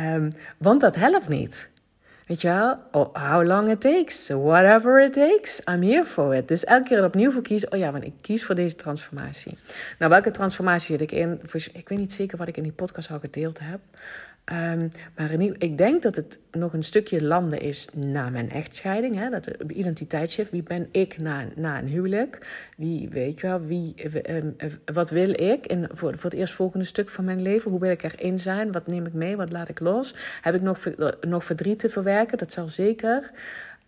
Um, 0.00 0.32
want 0.58 0.80
dat 0.80 0.96
helpt 0.96 1.28
niet. 1.28 1.68
Weet 2.30 2.40
je 2.40 2.48
wel? 2.48 2.78
Oh, 2.92 3.14
how 3.14 3.46
long 3.46 3.70
it 3.70 3.80
takes. 3.80 4.28
Whatever 4.28 5.00
it 5.00 5.12
takes. 5.12 5.60
I'm 5.68 5.82
here 5.82 6.04
for 6.06 6.34
it. 6.34 6.48
Dus 6.48 6.64
elke 6.64 6.88
keer 6.88 7.04
opnieuw 7.04 7.30
voor 7.30 7.42
kiezen. 7.42 7.72
Oh 7.72 7.78
ja, 7.78 7.92
want 7.92 8.04
ik 8.04 8.12
kies 8.20 8.44
voor 8.44 8.54
deze 8.54 8.74
transformatie. 8.74 9.58
Nou, 9.98 10.10
welke 10.10 10.30
transformatie 10.30 10.86
zit 10.86 11.00
ik 11.00 11.12
in? 11.12 11.40
Ik 11.72 11.88
weet 11.88 11.98
niet 11.98 12.12
zeker 12.12 12.38
wat 12.38 12.48
ik 12.48 12.56
in 12.56 12.62
die 12.62 12.72
podcast 12.72 13.10
al 13.10 13.18
gedeeld 13.18 13.58
heb. 13.58 13.80
Um, 14.52 14.90
maar 15.16 15.32
ik 15.58 15.78
denk 15.78 16.02
dat 16.02 16.16
het 16.16 16.38
nog 16.50 16.72
een 16.72 16.82
stukje 16.82 17.22
landen 17.22 17.60
is 17.60 17.88
na 17.94 18.30
mijn 18.30 18.50
echtscheiding. 18.50 19.14
Hè? 19.14 19.30
Dat 19.30 19.46
identiteitsshift. 19.66 20.50
Wie 20.50 20.62
ben 20.62 20.88
ik 20.90 21.18
na, 21.18 21.44
na 21.54 21.78
een 21.78 21.86
huwelijk? 21.86 22.48
Wie, 22.76 23.08
weet 23.08 23.40
je 23.40 23.46
wel, 23.46 23.60
wie, 23.60 23.94
um, 24.30 24.56
wat 24.84 25.10
wil 25.10 25.40
ik 25.40 25.66
in, 25.66 25.88
voor, 25.92 26.16
voor 26.16 26.30
het 26.30 26.38
eerstvolgende 26.38 26.84
stuk 26.84 27.08
van 27.08 27.24
mijn 27.24 27.42
leven? 27.42 27.70
Hoe 27.70 27.80
wil 27.80 27.90
ik 27.90 28.02
erin 28.02 28.40
zijn? 28.40 28.72
Wat 28.72 28.86
neem 28.86 29.06
ik 29.06 29.12
mee? 29.12 29.36
Wat 29.36 29.52
laat 29.52 29.68
ik 29.68 29.80
los? 29.80 30.14
Heb 30.42 30.54
ik 30.54 30.62
nog, 30.62 30.86
nog 31.20 31.44
verdriet 31.44 31.78
te 31.78 31.88
verwerken? 31.88 32.38
Dat 32.38 32.52
zal 32.52 32.68
zeker. 32.68 33.30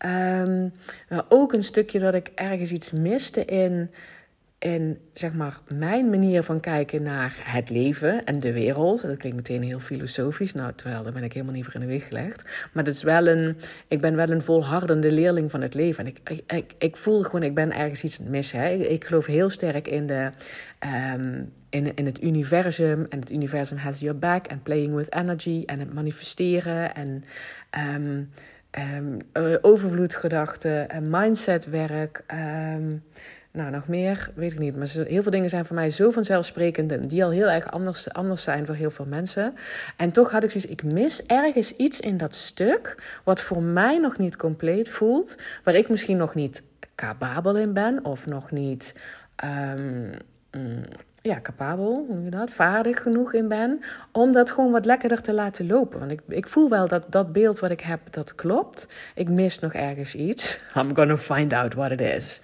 Um, 0.06 0.72
maar 1.08 1.24
ook 1.28 1.52
een 1.52 1.62
stukje 1.62 1.98
dat 1.98 2.14
ik 2.14 2.30
ergens 2.34 2.72
iets 2.72 2.90
miste 2.90 3.44
in 3.44 3.90
en 4.62 4.98
zeg 5.14 5.32
maar, 5.32 5.60
mijn 5.74 6.10
manier 6.10 6.42
van 6.42 6.60
kijken 6.60 7.02
naar 7.02 7.36
het 7.38 7.70
leven 7.70 8.24
en 8.24 8.40
de 8.40 8.52
wereld. 8.52 9.02
Dat 9.02 9.16
klinkt 9.16 9.36
meteen 9.36 9.62
heel 9.62 9.78
filosofisch. 9.78 10.52
Nou, 10.52 10.72
terwijl 10.74 11.02
daar 11.02 11.12
ben 11.12 11.22
ik 11.22 11.32
helemaal 11.32 11.54
niet 11.54 11.64
voor 11.64 11.74
in 11.74 11.80
de 11.80 11.86
weg 11.86 12.08
gelegd. 12.08 12.68
Maar 12.72 12.84
dat 12.84 12.94
is 12.94 13.02
wel 13.02 13.26
een, 13.26 13.56
ik 13.88 14.00
ben 14.00 14.16
wel 14.16 14.30
een 14.30 14.42
volhardende 14.42 15.10
leerling 15.10 15.50
van 15.50 15.60
het 15.60 15.74
leven. 15.74 16.06
En 16.06 16.14
ik, 16.24 16.42
ik, 16.46 16.74
ik, 16.78 16.96
voel 16.96 17.22
gewoon, 17.22 17.42
ik 17.42 17.54
ben 17.54 17.72
ergens 17.72 18.04
iets 18.04 18.18
mis. 18.18 18.52
Hè. 18.52 18.70
Ik, 18.70 18.86
ik 18.86 19.04
geloof 19.04 19.26
heel 19.26 19.50
sterk 19.50 19.88
in, 19.88 20.06
de, 20.06 20.30
um, 21.14 21.52
in, 21.70 21.94
in 21.94 22.06
het 22.06 22.22
universum. 22.22 23.06
En 23.08 23.20
het 23.20 23.30
universum 23.30 23.78
has 23.78 24.00
your 24.00 24.18
back. 24.18 24.46
En 24.46 24.62
playing 24.62 24.94
with 24.94 25.14
energy. 25.14 25.62
En 25.66 25.78
het 25.78 25.94
manifesteren. 25.94 26.94
En 26.94 27.24
um, 27.94 28.28
um, 28.96 29.18
overvloedgedachten. 29.62 30.88
En 30.88 31.10
mindsetwerk. 31.10 32.24
Nou, 33.52 33.70
nog 33.70 33.88
meer, 33.88 34.30
weet 34.34 34.52
ik 34.52 34.58
niet. 34.58 34.76
Maar 34.76 34.88
heel 34.88 35.22
veel 35.22 35.30
dingen 35.30 35.48
zijn 35.48 35.64
voor 35.64 35.76
mij 35.76 35.90
zo 35.90 36.10
vanzelfsprekend. 36.10 36.92
En 36.92 37.00
die 37.00 37.24
al 37.24 37.30
heel 37.30 37.50
erg 37.50 37.70
anders, 37.70 38.12
anders 38.12 38.42
zijn 38.42 38.66
voor 38.66 38.74
heel 38.74 38.90
veel 38.90 39.04
mensen. 39.04 39.54
En 39.96 40.10
toch 40.10 40.30
had 40.30 40.42
ik 40.42 40.50
zoiets, 40.50 40.70
ik 40.70 40.82
mis 40.82 41.26
ergens 41.26 41.76
iets 41.76 42.00
in 42.00 42.16
dat 42.16 42.34
stuk. 42.34 43.06
Wat 43.24 43.40
voor 43.40 43.62
mij 43.62 43.98
nog 43.98 44.18
niet 44.18 44.36
compleet 44.36 44.88
voelt. 44.88 45.36
Waar 45.64 45.74
ik 45.74 45.88
misschien 45.88 46.16
nog 46.16 46.34
niet 46.34 46.62
capabel 46.94 47.56
in 47.56 47.72
ben. 47.72 48.04
Of 48.04 48.26
nog 48.26 48.50
niet. 48.50 48.94
Um, 49.44 50.10
ja, 51.22 51.40
capabel, 51.40 52.04
hoe 52.08 52.22
je 52.22 52.30
dat, 52.30 52.50
vaardig 52.50 53.02
genoeg 53.02 53.32
in 53.32 53.48
ben, 53.48 53.80
om 54.12 54.32
dat 54.32 54.50
gewoon 54.50 54.72
wat 54.72 54.84
lekkerder 54.84 55.22
te 55.22 55.32
laten 55.32 55.66
lopen. 55.66 55.98
Want 55.98 56.10
ik, 56.10 56.20
ik 56.28 56.48
voel 56.48 56.68
wel 56.68 56.88
dat 56.88 57.04
dat 57.08 57.32
beeld 57.32 57.58
wat 57.58 57.70
ik 57.70 57.80
heb, 57.80 58.00
dat 58.10 58.34
klopt. 58.34 58.88
Ik 59.14 59.28
mis 59.28 59.58
nog 59.58 59.72
ergens 59.72 60.14
iets. 60.14 60.60
I'm 60.76 60.94
gonna 60.94 61.16
find 61.16 61.52
out 61.52 61.74
what 61.74 61.90
it 61.90 62.00
is. 62.00 62.40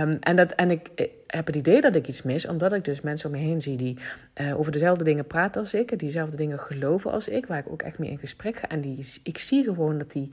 Um, 0.00 0.16
en 0.20 0.36
dat, 0.36 0.52
en 0.52 0.70
ik, 0.70 1.10
heb 1.26 1.46
het 1.46 1.56
idee 1.56 1.80
dat 1.80 1.94
ik 1.94 2.08
iets 2.08 2.22
mis, 2.22 2.46
omdat 2.46 2.72
ik 2.72 2.84
dus 2.84 3.00
mensen 3.00 3.30
om 3.30 3.36
me 3.36 3.42
heen 3.42 3.62
zie 3.62 3.76
die 3.76 3.98
uh, 4.40 4.58
over 4.58 4.72
dezelfde 4.72 5.04
dingen 5.04 5.26
praten 5.26 5.60
als 5.60 5.74
ik, 5.74 5.88
die 5.88 5.98
dezelfde 5.98 6.36
dingen 6.36 6.58
geloven 6.58 7.12
als 7.12 7.28
ik, 7.28 7.46
waar 7.46 7.58
ik 7.58 7.70
ook 7.70 7.82
echt 7.82 7.98
mee 7.98 8.10
in 8.10 8.18
gesprek 8.18 8.56
ga. 8.56 8.68
En 8.68 8.80
die, 8.80 9.20
ik 9.22 9.38
zie 9.38 9.64
gewoon 9.64 9.98
dat 9.98 10.12
die, 10.12 10.32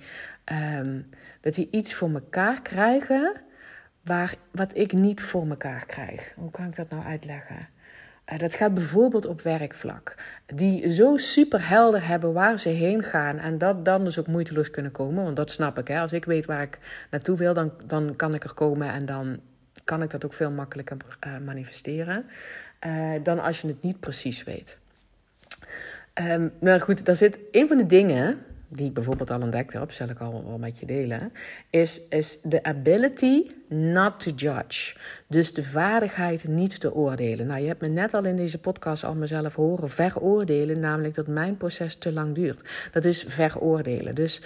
um, 0.79 1.09
dat 1.41 1.55
die 1.55 1.67
iets 1.71 1.93
voor 1.93 2.09
elkaar 2.13 2.61
krijgen 2.61 3.33
waar, 4.07 4.35
wat 4.51 4.71
ik 4.73 4.93
niet 4.93 5.21
voor 5.21 5.47
mekaar 5.47 5.85
krijg. 5.85 6.33
Hoe 6.35 6.51
kan 6.51 6.65
ik 6.65 6.75
dat 6.75 6.89
nou 6.89 7.03
uitleggen? 7.03 7.67
Uh, 8.33 8.39
dat 8.39 8.55
gaat 8.55 8.73
bijvoorbeeld 8.73 9.25
op 9.25 9.41
werkvlak. 9.41 10.15
Die 10.45 10.91
zo 10.91 11.17
super 11.17 11.69
helder 11.69 12.07
hebben 12.07 12.33
waar 12.33 12.59
ze 12.59 12.69
heen 12.69 13.03
gaan. 13.03 13.37
En 13.37 13.57
dat 13.57 13.85
dan 13.85 14.03
dus 14.03 14.19
ook 14.19 14.27
moeiteloos 14.27 14.71
kunnen 14.71 14.91
komen. 14.91 15.23
Want 15.23 15.35
dat 15.35 15.51
snap 15.51 15.77
ik. 15.77 15.87
Hè? 15.87 15.99
Als 15.99 16.13
ik 16.13 16.25
weet 16.25 16.45
waar 16.45 16.61
ik 16.61 16.79
naartoe 17.11 17.37
wil, 17.37 17.53
dan, 17.53 17.71
dan 17.85 18.15
kan 18.15 18.33
ik 18.33 18.43
er 18.43 18.53
komen. 18.53 18.91
En 18.91 19.05
dan 19.05 19.39
kan 19.83 20.01
ik 20.01 20.09
dat 20.09 20.25
ook 20.25 20.33
veel 20.33 20.51
makkelijker 20.51 20.97
uh, 21.27 21.37
manifesteren. 21.45 22.25
Uh, 22.87 23.11
dan 23.23 23.39
als 23.39 23.61
je 23.61 23.67
het 23.67 23.81
niet 23.81 23.99
precies 23.99 24.43
weet. 24.43 24.77
Um, 26.21 26.51
nou 26.59 26.79
goed, 26.79 27.05
daar 27.05 27.15
zit 27.15 27.39
een 27.51 27.67
van 27.67 27.77
de 27.77 27.85
dingen 27.85 28.37
die 28.67 28.85
ik 28.87 28.93
bijvoorbeeld 28.93 29.31
al 29.31 29.41
ontdekt 29.41 29.73
heb, 29.73 29.91
zal 29.91 30.09
ik 30.09 30.19
al 30.19 30.43
wel 30.47 30.57
met 30.57 30.79
je 30.79 30.85
delen, 30.85 31.31
is, 31.69 32.01
is 32.09 32.39
de 32.43 32.63
ability 32.63 33.51
not 33.67 34.19
to 34.19 34.31
judge. 34.31 34.95
Dus 35.27 35.53
de 35.53 35.63
vaardigheid 35.63 36.47
niet 36.47 36.79
te 36.79 36.93
oordelen. 36.93 37.47
Nou, 37.47 37.61
je 37.61 37.67
hebt 37.67 37.81
me 37.81 37.87
net 37.87 38.13
al 38.13 38.25
in 38.25 38.35
deze 38.35 38.59
podcast 38.59 39.03
al 39.03 39.15
mezelf 39.15 39.55
horen 39.55 39.89
veroordelen, 39.89 40.79
namelijk 40.79 41.13
dat 41.13 41.27
mijn 41.27 41.57
proces 41.57 41.95
te 41.95 42.11
lang 42.11 42.35
duurt. 42.35 42.89
Dat 42.91 43.05
is 43.05 43.25
veroordelen. 43.27 44.15
Dus 44.15 44.41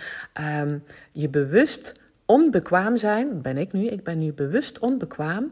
um, 0.61 0.83
je 1.11 1.29
bewust 1.29 1.99
onbekwaam 2.25 2.97
zijn, 2.97 3.41
ben 3.41 3.57
ik 3.57 3.71
nu, 3.71 3.87
ik 3.87 4.03
ben 4.03 4.19
nu 4.19 4.33
bewust 4.33 4.79
onbekwaam 4.79 5.51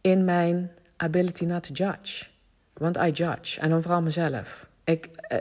in 0.00 0.24
mijn 0.24 0.70
ability 0.96 1.44
not 1.44 1.62
to 1.62 1.72
judge. 1.72 2.26
Want 2.72 2.96
I 2.96 3.10
judge. 3.10 3.60
En 3.60 3.70
dan 3.70 3.82
vooral 3.82 4.02
mezelf. 4.02 4.66
Ik, 4.84 5.08
eh, 5.16 5.38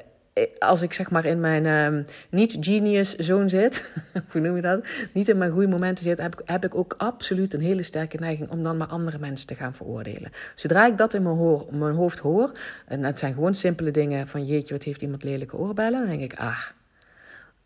als 0.59 0.81
ik 0.81 0.93
zeg 0.93 1.11
maar 1.11 1.25
in 1.25 1.39
mijn 1.39 1.65
um, 1.65 2.05
niet-genius 2.29 3.15
zone 3.15 3.49
zit, 3.49 3.89
hoe 4.31 4.41
noem 4.41 4.55
je 4.55 4.61
dat? 4.61 4.87
Niet 5.13 5.29
in 5.29 5.37
mijn 5.37 5.51
goede 5.51 5.67
momenten 5.67 6.03
zit, 6.03 6.17
heb 6.17 6.39
ik, 6.39 6.41
heb 6.45 6.65
ik 6.65 6.75
ook 6.75 6.95
absoluut 6.97 7.53
een 7.53 7.61
hele 7.61 7.83
sterke 7.83 8.17
neiging 8.17 8.49
om 8.49 8.63
dan 8.63 8.77
maar 8.77 8.87
andere 8.87 9.19
mensen 9.19 9.47
te 9.47 9.55
gaan 9.55 9.73
veroordelen. 9.73 10.31
Zodra 10.55 10.85
ik 10.85 10.97
dat 10.97 11.13
in 11.13 11.23
mijn, 11.23 11.65
mijn 11.69 11.95
hoofd 11.95 12.19
hoor, 12.19 12.51
en 12.85 13.03
het 13.03 13.19
zijn 13.19 13.33
gewoon 13.33 13.55
simpele 13.55 13.91
dingen 13.91 14.27
van 14.27 14.45
jeetje, 14.45 14.73
wat 14.73 14.83
heeft 14.83 15.01
iemand 15.01 15.23
lelijke 15.23 15.57
oorbellen, 15.57 15.99
dan 15.99 16.17
denk 16.17 16.31
ik, 16.31 16.39
ah, 16.39 16.59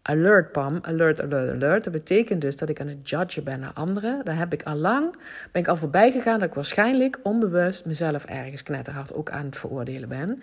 Alert, 0.10 0.52
Pam, 0.52 0.80
alert, 0.82 1.22
alert, 1.22 1.50
alert. 1.50 1.84
Dat 1.84 1.94
betekent 1.94 2.42
dus 2.42 2.58
dat 2.58 2.70
ik 2.70 2.82
aan 2.82 2.88
het 2.88 3.10
judgen 3.10 3.44
ben 3.44 3.60
naar 3.60 3.74
anderen. 3.74 4.22
Daar 4.24 4.38
heb 4.38 4.54
ik 4.54 4.64
al 4.64 4.76
lang, 4.76 5.16
ben 5.52 5.62
ik 5.62 5.68
al 5.68 5.76
voorbij 5.76 6.12
gegaan 6.12 6.40
dat 6.40 6.48
ik 6.48 6.54
waarschijnlijk 6.54 7.20
onbewust 7.24 7.86
mezelf 7.86 8.26
ergens 8.26 8.64
knetterhard 8.64 9.14
ook 9.14 9.30
aan 9.30 9.46
het 9.46 9.58
veroordelen 9.58 10.10
ben. 10.10 10.42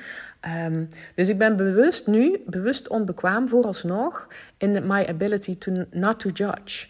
Um, 0.67 0.89
dus 1.15 1.29
ik 1.29 1.39
ben 1.39 1.57
bewust 1.57 2.07
nu, 2.07 2.43
bewust 2.47 2.89
onbekwaam 2.89 3.49
vooralsnog 3.49 4.29
in 4.57 4.87
my 4.87 5.05
ability 5.09 5.59
to 5.59 5.73
not 5.91 6.21
to 6.21 6.31
judge. 6.31 6.87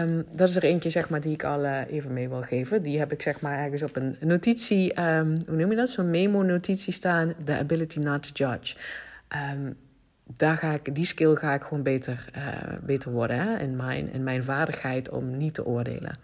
Um, 0.00 0.24
dat 0.32 0.48
is 0.48 0.56
er 0.56 0.64
eentje, 0.64 0.90
zeg 0.90 1.08
maar, 1.08 1.20
die 1.20 1.32
ik 1.32 1.44
al 1.44 1.64
uh, 1.64 1.78
even 1.90 2.12
mee 2.12 2.28
wil 2.28 2.42
geven. 2.42 2.82
Die 2.82 2.98
heb 2.98 3.12
ik, 3.12 3.22
zeg 3.22 3.40
maar, 3.40 3.58
ergens 3.58 3.82
op 3.82 3.96
een 3.96 4.16
notitie, 4.20 5.00
um, 5.02 5.36
hoe 5.46 5.56
noem 5.56 5.70
je 5.70 5.76
dat? 5.76 5.90
Zo'n 5.90 6.10
memo-notitie 6.10 6.92
staan. 6.92 7.34
The 7.44 7.56
ability 7.58 7.98
not 7.98 8.22
to 8.22 8.46
judge. 8.46 8.76
Daar 10.36 10.56
ga 10.56 10.72
ik, 10.72 10.94
die 10.94 11.06
skill 11.06 11.34
ga 11.34 11.54
ik 11.54 11.62
gewoon 11.62 11.82
beter, 11.82 12.24
uh, 12.36 12.78
beter 12.82 13.10
worden 13.10 13.38
hè? 13.38 13.58
In, 13.58 13.76
mijn, 13.76 14.12
in 14.12 14.22
mijn 14.22 14.44
vaardigheid 14.44 15.10
om 15.10 15.36
niet 15.36 15.54
te 15.54 15.64
oordelen. 15.64 16.14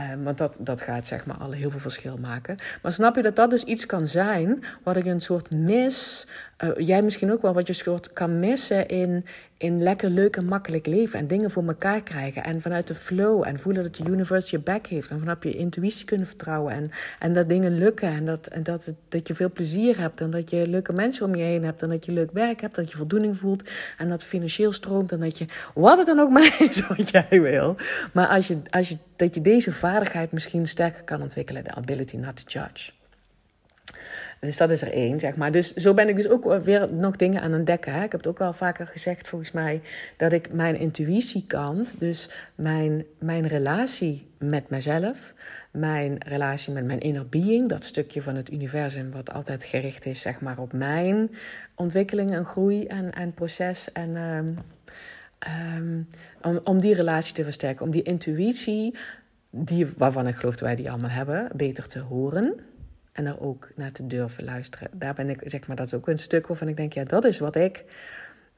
Um, 0.00 0.24
want 0.24 0.38
dat, 0.38 0.56
dat 0.58 0.80
gaat 0.80 1.06
zeg 1.06 1.26
maar 1.26 1.36
al 1.36 1.50
heel 1.50 1.70
veel 1.70 1.80
verschil 1.80 2.16
maken. 2.16 2.56
Maar 2.82 2.92
snap 2.92 3.16
je 3.16 3.22
dat 3.22 3.36
dat 3.36 3.50
dus 3.50 3.64
iets 3.64 3.86
kan 3.86 4.06
zijn 4.06 4.64
wat 4.82 4.96
ik 4.96 5.04
een 5.04 5.20
soort 5.20 5.50
mis 5.50 6.26
uh, 6.64 6.70
jij 6.76 7.02
misschien 7.02 7.32
ook 7.32 7.42
wel 7.42 7.54
wat 7.54 7.66
je 7.66 7.72
soort 7.72 8.12
kan 8.12 8.38
missen 8.38 8.88
in, 8.88 9.24
in 9.56 9.82
lekker 9.82 10.10
leuk 10.10 10.36
en 10.36 10.46
makkelijk 10.46 10.86
leven 10.86 11.18
en 11.18 11.26
dingen 11.26 11.50
voor 11.50 11.66
elkaar 11.66 12.02
krijgen 12.02 12.44
en 12.44 12.60
vanuit 12.60 12.86
de 12.86 12.94
flow 12.94 13.42
en 13.46 13.58
voelen 13.58 13.82
dat 13.82 13.96
de 13.96 14.10
universe 14.10 14.56
je 14.56 14.62
back 14.62 14.86
heeft 14.86 15.10
en 15.10 15.18
vanaf 15.18 15.42
je 15.42 15.56
intuïtie 15.56 16.04
kunnen 16.04 16.26
vertrouwen 16.26 16.72
en, 16.72 16.90
en 17.18 17.34
dat 17.34 17.48
dingen 17.48 17.78
lukken 17.78 18.08
en, 18.08 18.26
dat, 18.26 18.46
en 18.46 18.62
dat, 18.62 18.94
dat 19.08 19.28
je 19.28 19.34
veel 19.34 19.50
plezier 19.50 19.98
hebt 19.98 20.20
en 20.20 20.30
dat 20.30 20.50
je 20.50 20.66
leuke 20.68 20.92
mensen 20.92 21.26
om 21.26 21.34
je 21.34 21.42
heen 21.42 21.64
hebt 21.64 21.82
en 21.82 21.88
dat 21.88 22.04
je 22.04 22.12
leuk 22.12 22.30
werk 22.32 22.60
hebt, 22.60 22.74
dat 22.74 22.90
je 22.90 22.96
voldoening 22.96 23.38
voelt 23.38 23.70
en 23.98 24.08
dat 24.08 24.24
financieel 24.24 24.72
stroomt 24.72 25.12
en 25.12 25.20
dat 25.20 25.38
je 25.38 25.44
wat 25.74 25.98
het 25.98 26.06
dan 26.06 26.20
ook 26.20 26.30
maar 26.36 26.56
is 26.58 26.86
wat 26.86 27.10
jij 27.10 27.40
wil. 27.40 27.76
Maar 28.12 28.26
als 28.26 28.46
je, 28.46 28.58
als 28.70 28.88
je, 28.88 28.96
dat 29.16 29.34
je 29.34 29.40
deze 29.40 29.72
vaardigheid 29.72 30.32
misschien 30.32 30.68
sterker 30.68 31.02
kan 31.02 31.22
ontwikkelen, 31.22 31.64
de 31.64 31.74
ability 31.74 32.16
not 32.16 32.36
to 32.36 32.60
judge. 32.60 32.92
Dus 34.40 34.56
dat 34.56 34.70
is 34.70 34.82
er 34.82 34.92
één, 34.92 35.20
zeg 35.20 35.36
maar. 35.36 35.52
Dus 35.52 35.74
zo 35.74 35.94
ben 35.94 36.08
ik 36.08 36.16
dus 36.16 36.28
ook 36.28 36.64
weer 36.64 36.94
nog 36.94 37.16
dingen 37.16 37.42
aan 37.42 37.54
ontdekken. 37.54 37.92
Hè. 37.92 38.02
Ik 38.02 38.12
heb 38.12 38.20
het 38.20 38.26
ook 38.26 38.38
wel 38.38 38.52
vaker 38.52 38.86
gezegd, 38.86 39.28
volgens 39.28 39.52
mij, 39.52 39.80
dat 40.16 40.32
ik 40.32 40.52
mijn 40.52 40.78
intuïtiekant, 40.78 41.94
dus 41.98 42.30
mijn, 42.54 43.04
mijn 43.18 43.46
relatie 43.46 44.26
met 44.38 44.68
mezelf, 44.68 45.34
mijn 45.70 46.16
relatie 46.26 46.72
met 46.72 46.84
mijn 46.84 47.00
inner 47.00 47.28
being, 47.28 47.68
dat 47.68 47.84
stukje 47.84 48.22
van 48.22 48.34
het 48.34 48.52
universum 48.52 49.10
wat 49.10 49.32
altijd 49.32 49.64
gericht 49.64 50.06
is, 50.06 50.20
zeg 50.20 50.40
maar, 50.40 50.58
op 50.58 50.72
mijn 50.72 51.30
ontwikkeling 51.74 52.34
en 52.34 52.44
groei 52.44 52.86
en, 52.86 53.12
en 53.12 53.34
proces 53.34 53.92
en... 53.92 54.16
Um, 54.16 54.58
um, 55.76 56.08
om, 56.64 56.80
die 56.80 56.94
relatie 56.94 57.34
te 57.34 57.44
versterken, 57.44 57.84
om 57.84 57.90
die 57.90 58.02
intuïtie, 58.02 58.94
die, 59.50 59.86
waarvan 59.96 60.26
ik 60.26 60.34
geloof 60.34 60.54
dat 60.54 60.68
wij 60.68 60.76
die 60.76 60.90
allemaal 60.90 61.10
hebben, 61.10 61.48
beter 61.54 61.88
te 61.88 61.98
horen 61.98 62.54
en 63.12 63.26
er 63.26 63.40
ook 63.40 63.68
naar 63.74 63.92
te 63.92 64.06
durven 64.06 64.44
luisteren. 64.44 64.88
Daar 64.92 65.14
ben 65.14 65.30
ik, 65.30 65.40
zeg 65.44 65.66
maar, 65.66 65.76
dat 65.76 65.86
is 65.86 65.94
ook 65.94 66.08
een 66.08 66.18
stuk 66.18 66.46
waarvan 66.46 66.68
ik 66.68 66.76
denk, 66.76 66.92
ja, 66.92 67.04
dat 67.04 67.24
is 67.24 67.38
wat 67.38 67.56
ik 67.56 67.84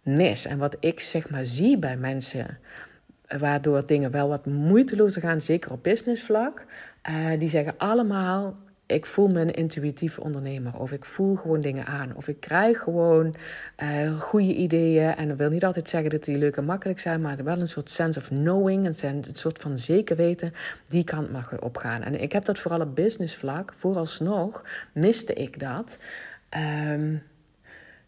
mis. 0.02 0.46
En 0.46 0.58
wat 0.58 0.76
ik, 0.80 1.00
zeg 1.00 1.30
maar, 1.30 1.44
zie 1.44 1.78
bij 1.78 1.96
mensen, 1.96 2.58
waardoor 3.38 3.86
dingen 3.86 4.10
wel 4.10 4.28
wat 4.28 4.46
moeitelozer 4.46 5.22
gaan, 5.22 5.40
zeker 5.40 5.72
op 5.72 5.82
businessvlak. 5.82 6.64
Uh, 7.10 7.38
die 7.38 7.48
zeggen 7.48 7.74
allemaal, 7.76 8.56
ik 8.88 9.06
voel 9.06 9.28
me 9.28 9.40
een 9.40 9.54
intuïtief 9.54 10.18
ondernemer. 10.18 10.78
Of 10.78 10.92
ik 10.92 11.04
voel 11.04 11.36
gewoon 11.36 11.60
dingen 11.60 11.86
aan. 11.86 12.14
Of 12.14 12.28
ik 12.28 12.40
krijg 12.40 12.78
gewoon 12.78 13.34
uh, 13.82 14.20
goede 14.20 14.54
ideeën. 14.54 15.14
En 15.14 15.28
dat 15.28 15.38
wil 15.38 15.50
niet 15.50 15.64
altijd 15.64 15.88
zeggen 15.88 16.10
dat 16.10 16.24
die 16.24 16.38
leuk 16.38 16.56
en 16.56 16.64
makkelijk 16.64 17.00
zijn. 17.00 17.20
Maar 17.20 17.44
wel 17.44 17.60
een 17.60 17.68
soort 17.68 17.90
sense 17.90 18.18
of 18.18 18.28
knowing. 18.28 19.02
Een, 19.02 19.24
soort 19.32 19.58
van 19.58 19.78
zeker 19.78 20.16
weten. 20.16 20.52
Die 20.86 21.04
kant 21.04 21.32
mag 21.32 21.60
opgaan. 21.60 22.02
En 22.02 22.20
ik 22.20 22.32
heb 22.32 22.44
dat 22.44 22.58
vooral 22.58 22.80
op 22.80 22.94
business 22.94 23.36
vlak. 23.36 23.72
Vooralsnog 23.76 24.64
miste 24.92 25.32
ik 25.32 25.60
dat. 25.60 25.98
Um, 26.90 27.22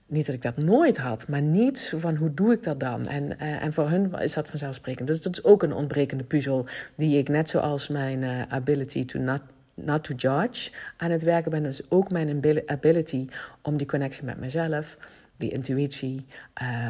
niet 0.06 0.26
dat 0.26 0.34
ik 0.34 0.42
dat 0.42 0.56
nooit 0.56 0.98
had, 0.98 1.28
maar 1.28 1.42
niet 1.42 1.94
van 1.96 2.16
hoe 2.16 2.34
doe 2.34 2.52
ik 2.52 2.62
dat 2.62 2.80
dan? 2.80 3.06
En, 3.06 3.24
uh, 3.24 3.62
en 3.62 3.72
voor 3.72 3.88
hun 3.88 4.12
is 4.12 4.34
dat 4.34 4.48
vanzelfsprekend. 4.48 5.08
Dus 5.08 5.22
dat 5.22 5.32
is 5.32 5.44
ook 5.44 5.62
een 5.62 5.72
ontbrekende 5.72 6.24
puzzel 6.24 6.66
die 6.94 7.18
ik 7.18 7.28
net 7.28 7.48
zoals 7.48 7.88
mijn 7.88 8.22
uh, 8.22 8.42
ability 8.48 9.04
to 9.04 9.18
not, 9.18 9.40
not 9.84 10.04
to 10.04 10.14
judge 10.14 10.70
aan 10.96 11.10
het 11.10 11.22
werken 11.22 11.50
ben. 11.50 11.62
Dus 11.62 11.90
ook 11.90 12.10
mijn 12.10 12.62
ability 12.66 13.28
om 13.62 13.76
die 13.76 13.86
connectie 13.86 14.24
met 14.24 14.38
mezelf, 14.38 14.96
die 15.36 15.50
intuïtie, 15.50 16.26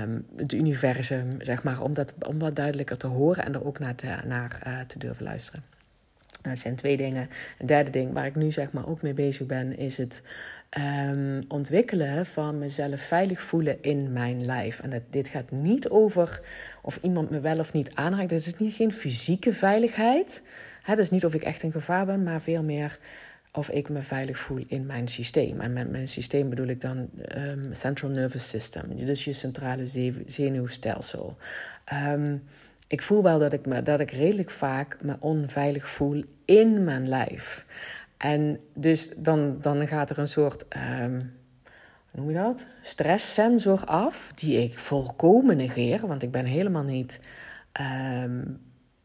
um, 0.02 0.26
het 0.36 0.52
universum, 0.52 1.36
zeg 1.38 1.62
maar, 1.62 1.82
om 1.82 1.94
dat, 1.94 2.12
om 2.26 2.38
dat 2.38 2.56
duidelijker 2.56 2.96
te 2.96 3.06
horen 3.06 3.44
en 3.44 3.54
er 3.54 3.66
ook 3.66 3.78
naar 3.78 3.94
te, 3.94 4.16
naar, 4.26 4.62
uh, 4.66 4.80
te 4.86 4.98
durven 4.98 5.24
luisteren. 5.24 5.62
Dat 6.42 6.58
zijn 6.58 6.76
twee 6.76 6.96
dingen. 6.96 7.28
Een 7.58 7.66
derde 7.66 7.90
ding 7.90 8.12
waar 8.12 8.26
ik 8.26 8.34
nu 8.34 8.50
zeg 8.50 8.72
maar 8.72 8.88
ook 8.88 9.02
mee 9.02 9.12
bezig 9.12 9.46
ben, 9.46 9.78
is 9.78 9.96
het 9.96 10.22
um, 10.78 11.44
ontwikkelen 11.48 12.26
van 12.26 12.58
mezelf 12.58 13.00
veilig 13.00 13.40
voelen 13.40 13.82
in 13.82 14.12
mijn 14.12 14.44
lijf. 14.44 14.80
En 14.80 14.90
dat, 14.90 15.02
dit 15.10 15.28
gaat 15.28 15.50
niet 15.50 15.88
over 15.88 16.40
of 16.82 16.98
iemand 17.02 17.30
me 17.30 17.40
wel 17.40 17.58
of 17.58 17.72
niet 17.72 17.94
aanraakt. 17.94 18.30
Het 18.30 18.46
is 18.46 18.58
niet 18.58 18.74
geen 18.74 18.92
fysieke 18.92 19.52
veiligheid. 19.52 20.42
Dus 20.86 21.10
niet 21.10 21.24
of 21.24 21.34
ik 21.34 21.42
echt 21.42 21.62
in 21.62 21.72
gevaar 21.72 22.06
ben, 22.06 22.22
maar 22.22 22.40
veel 22.40 22.62
meer 22.62 22.98
of 23.52 23.68
ik 23.68 23.88
me 23.88 24.02
veilig 24.02 24.38
voel 24.38 24.64
in 24.66 24.86
mijn 24.86 25.08
systeem. 25.08 25.60
En 25.60 25.72
met 25.72 25.90
mijn 25.90 26.08
systeem 26.08 26.48
bedoel 26.48 26.66
ik 26.66 26.80
dan 26.80 27.08
um, 27.36 27.74
central 27.74 28.10
nervous 28.10 28.48
system, 28.48 28.96
dus 29.06 29.24
je 29.24 29.32
centrale 29.32 29.86
zenuwstelsel. 30.26 31.36
Um, 32.08 32.42
ik 32.86 33.02
voel 33.02 33.22
wel 33.22 33.38
dat 33.38 33.52
ik, 33.52 33.66
me, 33.66 33.82
dat 33.82 34.00
ik 34.00 34.10
redelijk 34.10 34.50
vaak 34.50 34.96
me 35.00 35.16
onveilig 35.20 35.88
voel 35.88 36.22
in 36.44 36.84
mijn 36.84 37.08
lijf. 37.08 37.66
En 38.16 38.60
dus 38.74 39.12
dan, 39.16 39.58
dan 39.60 39.88
gaat 39.88 40.10
er 40.10 40.18
een 40.18 40.28
soort, 40.28 40.64
um, 41.00 41.32
hoe 42.10 42.20
noem 42.20 42.28
je 42.28 42.34
dat? 42.34 42.64
Stresssensor 42.82 43.84
af, 43.84 44.32
die 44.34 44.62
ik 44.62 44.78
volkomen 44.78 45.56
negeer, 45.56 46.06
want 46.06 46.22
ik 46.22 46.30
ben 46.30 46.44
helemaal 46.44 46.82
niet 46.82 47.20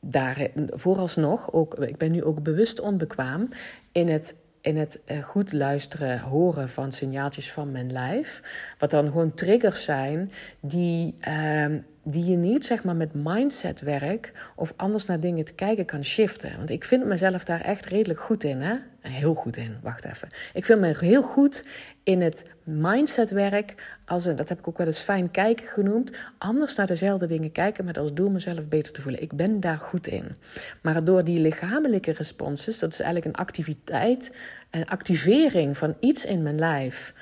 daar, 0.08 0.48
vooralsnog, 0.68 1.54
ook, 1.54 1.74
ik 1.74 1.98
ben 1.98 2.12
nu 2.12 2.24
ook 2.24 2.44
bewust 2.44 2.80
onbekwaam 2.80 3.50
in 3.92 4.08
het 4.08 4.36
in 4.62 4.78
het 4.78 5.00
eh, 5.06 5.24
goed 5.24 5.54
luisteren, 5.54 6.20
horen 6.20 6.70
van 6.70 6.92
signaaltjes 6.92 7.52
van 7.52 7.72
mijn 7.72 7.92
lijf. 7.92 8.42
Wat 8.78 8.92
dan 8.92 9.06
gewoon 9.06 9.34
triggers 9.34 9.84
zijn 9.84 10.32
die, 10.60 11.16
uh, 11.28 11.66
die 12.08 12.26
je 12.26 12.36
niet 12.36 12.66
zeg 12.66 12.84
maar 12.84 12.96
met 12.96 13.14
mindsetwerk 13.14 14.32
of 14.56 14.74
anders 14.76 15.06
naar 15.06 15.20
dingen 15.20 15.46
te 15.46 15.54
kijken 15.54 15.86
kan 15.86 16.06
shiften. 16.06 16.58
Want 16.58 16.70
ik 16.70 16.84
vind 16.84 17.06
mezelf 17.06 17.44
daar 17.44 17.62
echt 17.62 17.86
redelijk 17.86 18.20
goed 18.20 18.44
in. 18.44 18.62
Hè? 18.62 18.76
Heel 19.02 19.34
goed 19.34 19.58
in, 19.58 19.76
wacht 19.82 20.06
even. 20.06 20.28
Ik 20.54 20.66
vind 20.66 20.80
me 20.80 20.98
heel 20.98 21.22
goed 21.22 21.66
in 22.04 22.22
het 22.22 22.44
mindsetwerk, 22.64 23.98
als 24.06 24.24
dat 24.24 24.50
heb 24.50 24.60
ik 24.60 24.68
ook 24.68 24.78
wel 24.78 24.88
eens 24.88 25.00
fijn 25.00 25.32
kijken 25.32 25.68
genoemd, 25.68 26.12
anders 26.38 26.76
naar 26.76 26.88
dezelfde 26.88 27.28
dingen 27.28 27.52
kijken 27.52 27.86
met 27.86 27.98
als 27.98 28.14
doel 28.14 28.30
mezelf 28.30 28.68
beter 28.68 28.94
te 28.94 29.02
voelen. 29.02 29.22
Ik 29.22 29.34
ben 29.34 29.60
daar 29.60 29.78
goed 29.78 30.08
in. 30.08 30.36
Maar 30.82 31.04
door 31.04 31.24
die 31.24 31.40
lichamelijke 31.40 32.12
responses, 32.12 32.80
dat 32.80 32.92
is 32.92 33.00
eigenlijk 33.00 33.36
een 33.36 33.46
activiteit, 33.46 34.32
een 34.72 34.88
activering 34.88 35.78
van 35.78 35.96
iets 36.00 36.26
in 36.26 36.42
mijn 36.42 36.60
lijf 36.60 37.14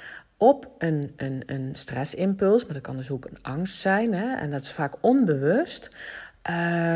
op 0.44 0.68
een, 0.78 1.14
een, 1.18 1.44
een 1.46 1.70
stressimpuls, 1.74 2.64
maar 2.66 2.74
dat 2.74 2.82
kan 2.82 2.98
dus 2.98 3.12
ook 3.12 3.26
een 3.26 3.38
angst 3.42 3.78
zijn, 3.78 4.14
hè, 4.14 4.36
en 4.36 4.52
dat 4.52 4.62
is 4.62 4.72
vaak 4.72 4.94
onbewust. 5.00 5.90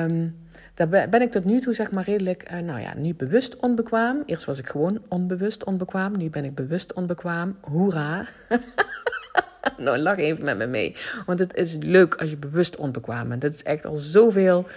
Um, 0.03 0.45
daar 0.73 1.09
ben 1.09 1.21
ik 1.21 1.31
tot 1.31 1.45
nu 1.45 1.59
toe 1.59 1.73
zeg 1.73 1.91
maar 1.91 2.03
redelijk, 2.03 2.51
uh, 2.51 2.59
nou 2.59 2.79
ja, 2.79 2.93
nu 2.95 3.13
bewust 3.13 3.55
onbekwaam. 3.55 4.23
Eerst 4.25 4.45
was 4.45 4.59
ik 4.59 4.67
gewoon 4.67 5.01
onbewust 5.07 5.63
onbekwaam, 5.63 6.17
nu 6.17 6.29
ben 6.29 6.43
ik 6.45 6.55
bewust 6.55 6.93
onbekwaam. 6.93 7.57
Hoera! 7.61 8.25
nou, 9.77 9.97
lach 9.97 10.17
even 10.17 10.45
met 10.45 10.57
me 10.57 10.65
mee. 10.65 10.95
Want 11.25 11.39
het 11.39 11.55
is 11.55 11.77
leuk 11.79 12.15
als 12.15 12.29
je 12.29 12.37
bewust 12.37 12.75
onbekwaam 12.75 13.29
bent. 13.29 13.41
Dat 13.41 13.53
is 13.53 13.63
echt 13.63 13.85
al 13.85 13.97
zoveel 13.97 14.67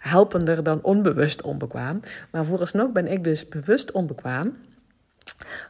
helpender 0.00 0.62
dan 0.62 0.82
onbewust 0.82 1.42
onbekwaam. 1.42 2.00
Maar 2.30 2.44
vooralsnog 2.44 2.92
ben 2.92 3.06
ik 3.06 3.24
dus 3.24 3.48
bewust 3.48 3.92
onbekwaam 3.92 4.56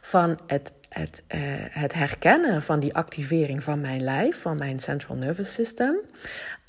van 0.01 0.39
het 0.47 0.71
het, 0.89 1.23
uh, 1.27 1.39
het 1.69 1.93
herkennen 1.93 2.61
van 2.61 2.79
die 2.79 2.93
activering 2.93 3.63
van 3.63 3.81
mijn 3.81 4.03
lijf, 4.03 4.41
van 4.41 4.57
mijn 4.57 4.79
central 4.79 5.17
nervous 5.17 5.53
system. 5.53 5.95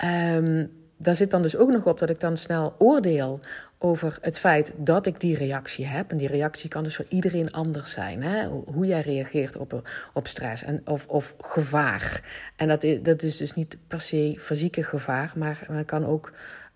Um, 0.05 0.71
daar 0.97 1.15
zit 1.15 1.31
dan 1.31 1.41
dus 1.41 1.55
ook 1.55 1.71
nog 1.71 1.85
op 1.85 1.99
dat 1.99 2.09
ik 2.09 2.19
dan 2.19 2.37
snel 2.37 2.75
oordeel 2.77 3.39
over 3.77 4.17
het 4.21 4.39
feit 4.39 4.73
dat 4.77 5.05
ik 5.05 5.19
die 5.19 5.37
reactie 5.37 5.85
heb. 5.85 6.11
En 6.11 6.17
die 6.17 6.27
reactie 6.27 6.69
kan 6.69 6.83
dus 6.83 6.95
voor 6.95 7.05
iedereen 7.09 7.51
anders 7.51 7.91
zijn. 7.91 8.23
Hè? 8.23 8.47
Hoe 8.47 8.85
jij 8.85 9.01
reageert 9.01 9.57
op, 9.57 9.89
op 10.13 10.27
stress 10.27 10.63
en, 10.63 10.81
of, 10.85 11.07
of 11.07 11.35
gevaar. 11.39 12.23
En 12.55 12.67
dat 12.67 12.83
is, 12.83 13.01
dat 13.01 13.23
is 13.23 13.37
dus 13.37 13.53
niet 13.53 13.77
per 13.87 14.01
se 14.01 14.35
fysieke 14.39 14.83
gevaar, 14.83 15.33
maar 15.35 15.67
het 15.71 15.85
kan 15.85 16.05
ook. 16.05 16.31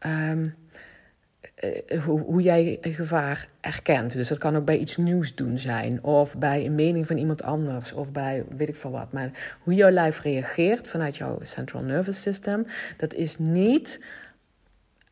Um, 0.05 0.55
uh, 1.63 2.01
hoe, 2.01 2.19
hoe 2.21 2.41
jij 2.41 2.77
een 2.81 2.93
gevaar 2.93 3.47
erkent. 3.61 4.13
Dus 4.13 4.27
dat 4.27 4.37
kan 4.37 4.55
ook 4.55 4.65
bij 4.65 4.77
iets 4.77 4.97
nieuws 4.97 5.35
doen 5.35 5.59
zijn, 5.59 6.03
of 6.03 6.37
bij 6.37 6.65
een 6.65 6.75
mening 6.75 7.07
van 7.07 7.17
iemand 7.17 7.43
anders, 7.43 7.93
of 7.93 8.11
bij 8.11 8.43
weet 8.57 8.69
ik 8.69 8.75
veel 8.75 8.91
wat. 8.91 9.11
Maar 9.11 9.57
hoe 9.63 9.73
jouw 9.73 9.89
lijf 9.89 10.21
reageert 10.21 10.87
vanuit 10.87 11.17
jouw 11.17 11.39
central 11.41 11.81
nervous 11.81 12.21
system, 12.21 12.65
dat 12.97 13.13
is 13.13 13.37
niet 13.37 13.99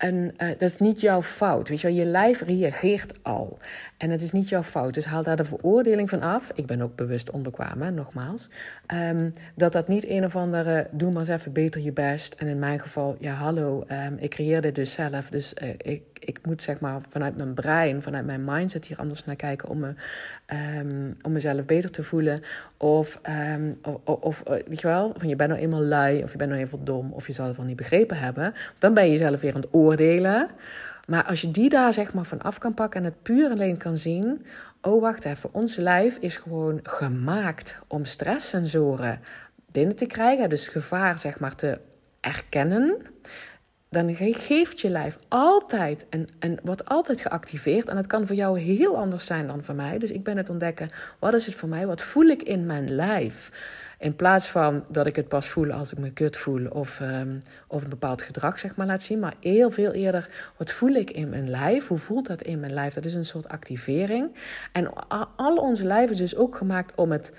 en 0.03 0.33
uh, 0.37 0.47
dat 0.47 0.61
is 0.61 0.77
niet 0.77 1.01
jouw 1.01 1.21
fout. 1.21 1.69
Weet 1.69 1.81
je, 1.81 1.87
wel? 1.87 1.95
je 1.95 2.05
lijf 2.05 2.41
reageert 2.41 3.23
al. 3.23 3.57
En 3.97 4.09
het 4.09 4.21
is 4.21 4.31
niet 4.31 4.49
jouw 4.49 4.63
fout. 4.63 4.93
Dus 4.93 5.05
haal 5.05 5.23
daar 5.23 5.35
de 5.35 5.43
veroordeling 5.43 6.09
van 6.09 6.21
af. 6.21 6.51
Ik 6.55 6.65
ben 6.65 6.81
ook 6.81 6.95
bewust 6.95 7.31
onbekwaam, 7.31 7.93
nogmaals. 7.93 8.49
Um, 8.93 9.33
dat 9.55 9.71
dat 9.71 9.87
niet 9.87 10.09
een 10.09 10.25
of 10.25 10.35
andere. 10.35 10.87
Doe 10.91 11.11
maar 11.11 11.19
eens 11.19 11.29
even 11.29 11.51
beter 11.51 11.81
je 11.81 11.91
best. 11.91 12.33
En 12.33 12.47
in 12.47 12.59
mijn 12.59 12.79
geval, 12.79 13.15
ja, 13.19 13.33
hallo. 13.33 13.85
Um, 13.91 14.17
ik 14.17 14.29
creëer 14.29 14.61
dit 14.61 14.75
dus 14.75 14.93
zelf. 14.93 15.29
Dus 15.29 15.53
uh, 15.63 15.69
ik, 15.77 16.01
ik 16.25 16.39
moet 16.45 16.61
zeg 16.61 16.79
maar 16.79 17.01
vanuit 17.09 17.37
mijn 17.37 17.53
brein, 17.53 18.01
vanuit 18.01 18.25
mijn 18.25 18.43
mindset 18.43 18.85
hier 18.85 18.97
anders 18.97 19.25
naar 19.25 19.35
kijken. 19.35 19.69
Om, 19.69 19.79
me, 19.79 19.93
um, 20.79 21.17
om 21.21 21.31
mezelf 21.31 21.65
beter 21.65 21.91
te 21.91 22.03
voelen. 22.03 22.41
Of, 22.77 23.19
of, 23.83 23.97
of, 24.05 24.41
eh, 24.41 24.51
weet 24.67 24.81
je 24.81 24.87
wel, 24.87 25.13
van 25.17 25.27
je 25.27 25.35
bent 25.35 25.49
nou 25.49 25.61
eenmaal 25.61 25.83
lui. 25.83 26.23
Of 26.23 26.31
je 26.31 26.37
bent 26.37 26.49
nou 26.49 26.61
even 26.61 26.85
dom. 26.85 27.11
Of 27.11 27.27
je 27.27 27.33
zal 27.33 27.47
het 27.47 27.57
wel 27.57 27.65
niet 27.65 27.75
begrepen 27.75 28.17
hebben. 28.17 28.53
Dan 28.77 28.93
ben 28.93 29.05
je 29.05 29.11
jezelf 29.11 29.41
weer 29.41 29.53
aan 29.55 29.61
het 29.61 29.73
oordelen. 29.73 30.49
Maar 31.07 31.23
als 31.23 31.41
je 31.41 31.51
die 31.51 31.69
daar 31.69 31.93
zeg 31.93 32.13
maar 32.13 32.25
van 32.25 32.41
af 32.41 32.57
kan 32.57 32.73
pakken 32.73 32.99
en 32.99 33.05
het 33.05 33.21
puur 33.21 33.49
alleen 33.49 33.77
kan 33.77 33.97
zien. 33.97 34.45
Oh, 34.81 35.01
wacht 35.01 35.25
even. 35.25 35.49
Ons 35.53 35.75
lijf 35.75 36.17
is 36.17 36.37
gewoon 36.37 36.79
gemaakt 36.83 37.79
om 37.87 38.05
stresssensoren 38.05 39.19
binnen 39.71 39.95
te 39.95 40.05
krijgen. 40.05 40.49
Dus 40.49 40.67
gevaar 40.67 41.19
zeg 41.19 41.39
maar 41.39 41.55
te 41.55 41.79
erkennen. 42.19 42.97
Dan 43.93 44.15
geeft 44.15 44.79
je 44.79 44.89
lijf 44.89 45.17
altijd 45.27 46.05
en, 46.09 46.27
en 46.39 46.59
wordt 46.63 46.85
altijd 46.85 47.21
geactiveerd. 47.21 47.87
En 47.87 47.95
dat 47.95 48.07
kan 48.07 48.27
voor 48.27 48.35
jou 48.35 48.59
heel 48.59 48.97
anders 48.97 49.25
zijn 49.25 49.47
dan 49.47 49.63
voor 49.63 49.75
mij. 49.75 49.97
Dus 49.97 50.11
ik 50.11 50.23
ben 50.23 50.37
het 50.37 50.49
ontdekken. 50.49 50.89
Wat 51.19 51.33
is 51.33 51.45
het 51.45 51.55
voor 51.55 51.69
mij? 51.69 51.87
Wat 51.87 52.01
voel 52.01 52.25
ik 52.25 52.43
in 52.43 52.65
mijn 52.65 52.95
lijf? 52.95 53.51
In 53.99 54.15
plaats 54.15 54.47
van 54.47 54.83
dat 54.89 55.05
ik 55.05 55.15
het 55.15 55.27
pas 55.27 55.47
voel 55.47 55.71
als 55.71 55.91
ik 55.91 55.97
me 55.97 56.11
kut 56.11 56.37
voel 56.37 56.67
of, 56.67 56.99
um, 56.99 57.41
of 57.67 57.83
een 57.83 57.89
bepaald 57.89 58.21
gedrag 58.21 58.59
zeg 58.59 58.75
maar, 58.75 58.87
laat 58.87 59.03
zien. 59.03 59.19
Maar 59.19 59.33
heel 59.39 59.71
veel 59.71 59.91
eerder, 59.91 60.29
wat 60.57 60.71
voel 60.71 60.93
ik 60.93 61.11
in 61.11 61.29
mijn 61.29 61.49
lijf? 61.49 61.87
Hoe 61.87 61.97
voelt 61.97 62.27
dat 62.27 62.41
in 62.41 62.59
mijn 62.59 62.73
lijf? 62.73 62.93
Dat 62.93 63.05
is 63.05 63.13
een 63.13 63.25
soort 63.25 63.47
activering. 63.47 64.35
En 64.71 64.93
al 65.35 65.55
onze 65.55 65.83
lijf 65.83 66.09
is 66.09 66.17
dus 66.17 66.35
ook 66.35 66.55
gemaakt 66.55 66.91
om 66.95 67.11
het 67.11 67.33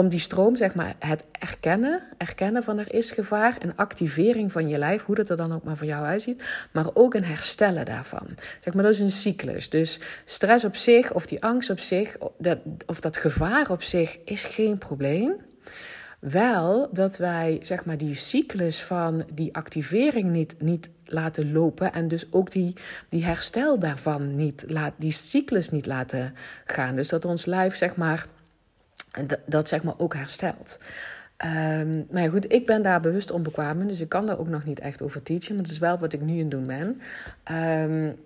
om 0.00 0.08
die 0.08 0.18
stroom, 0.18 0.56
zeg 0.56 0.74
maar, 0.74 0.94
het 0.98 1.24
erkennen, 1.32 2.02
erkennen 2.16 2.62
van 2.62 2.78
er 2.78 2.94
is 2.94 3.10
gevaar, 3.10 3.56
een 3.58 3.76
activering 3.76 4.52
van 4.52 4.68
je 4.68 4.78
lijf, 4.78 5.04
hoe 5.04 5.14
dat 5.14 5.30
er 5.30 5.36
dan 5.36 5.52
ook 5.52 5.64
maar 5.64 5.76
voor 5.76 5.86
jou 5.86 6.04
uitziet, 6.04 6.42
maar 6.72 6.86
ook 6.94 7.14
een 7.14 7.24
herstellen 7.24 7.84
daarvan. 7.84 8.26
Zeg 8.60 8.74
maar, 8.74 8.82
dat 8.82 8.92
is 8.92 8.98
een 8.98 9.10
cyclus. 9.10 9.70
Dus 9.70 10.00
stress 10.24 10.64
op 10.64 10.76
zich, 10.76 11.12
of 11.12 11.26
die 11.26 11.42
angst 11.42 11.70
op 11.70 11.78
zich, 11.78 12.16
of 12.86 13.00
dat 13.00 13.16
gevaar 13.16 13.70
op 13.70 13.82
zich, 13.82 14.18
is 14.24 14.44
geen 14.44 14.78
probleem. 14.78 15.32
Wel 16.18 16.88
dat 16.92 17.16
wij 17.16 17.58
zeg 17.62 17.84
maar, 17.84 17.96
die 17.96 18.14
cyclus 18.14 18.82
van 18.82 19.24
die 19.32 19.54
activering 19.54 20.30
niet, 20.30 20.54
niet 20.58 20.88
laten 21.04 21.52
lopen. 21.52 21.92
En 21.92 22.08
dus 22.08 22.26
ook 22.30 22.50
die, 22.50 22.76
die 23.08 23.24
herstel 23.24 23.78
daarvan 23.78 24.34
niet, 24.36 24.64
laat, 24.66 24.92
die 24.96 25.12
cyclus 25.12 25.70
niet 25.70 25.86
laten 25.86 26.34
gaan. 26.64 26.96
Dus 26.96 27.08
dat 27.08 27.24
ons 27.24 27.44
lijf 27.44 27.76
zeg 27.76 27.96
maar, 27.96 28.26
dat, 29.26 29.38
dat 29.46 29.68
zeg 29.68 29.82
maar 29.82 29.98
ook 29.98 30.14
herstelt. 30.14 30.78
Um, 31.44 32.06
maar 32.10 32.30
goed, 32.30 32.52
ik 32.52 32.66
ben 32.66 32.82
daar 32.82 33.00
bewust 33.00 33.30
onbekwaam 33.30 33.80
in, 33.80 33.88
dus 33.88 34.00
ik 34.00 34.08
kan 34.08 34.26
daar 34.26 34.38
ook 34.38 34.48
nog 34.48 34.64
niet 34.64 34.80
echt 34.80 35.02
over 35.02 35.22
teachen. 35.22 35.54
Maar 35.54 35.62
dat 35.62 35.72
is 35.72 35.78
wel 35.78 35.98
wat 35.98 36.12
ik 36.12 36.20
nu 36.20 36.32
aan 36.32 36.38
het 36.38 36.50
doen 36.50 36.66
ben. 36.66 37.00
Um, 37.56 38.16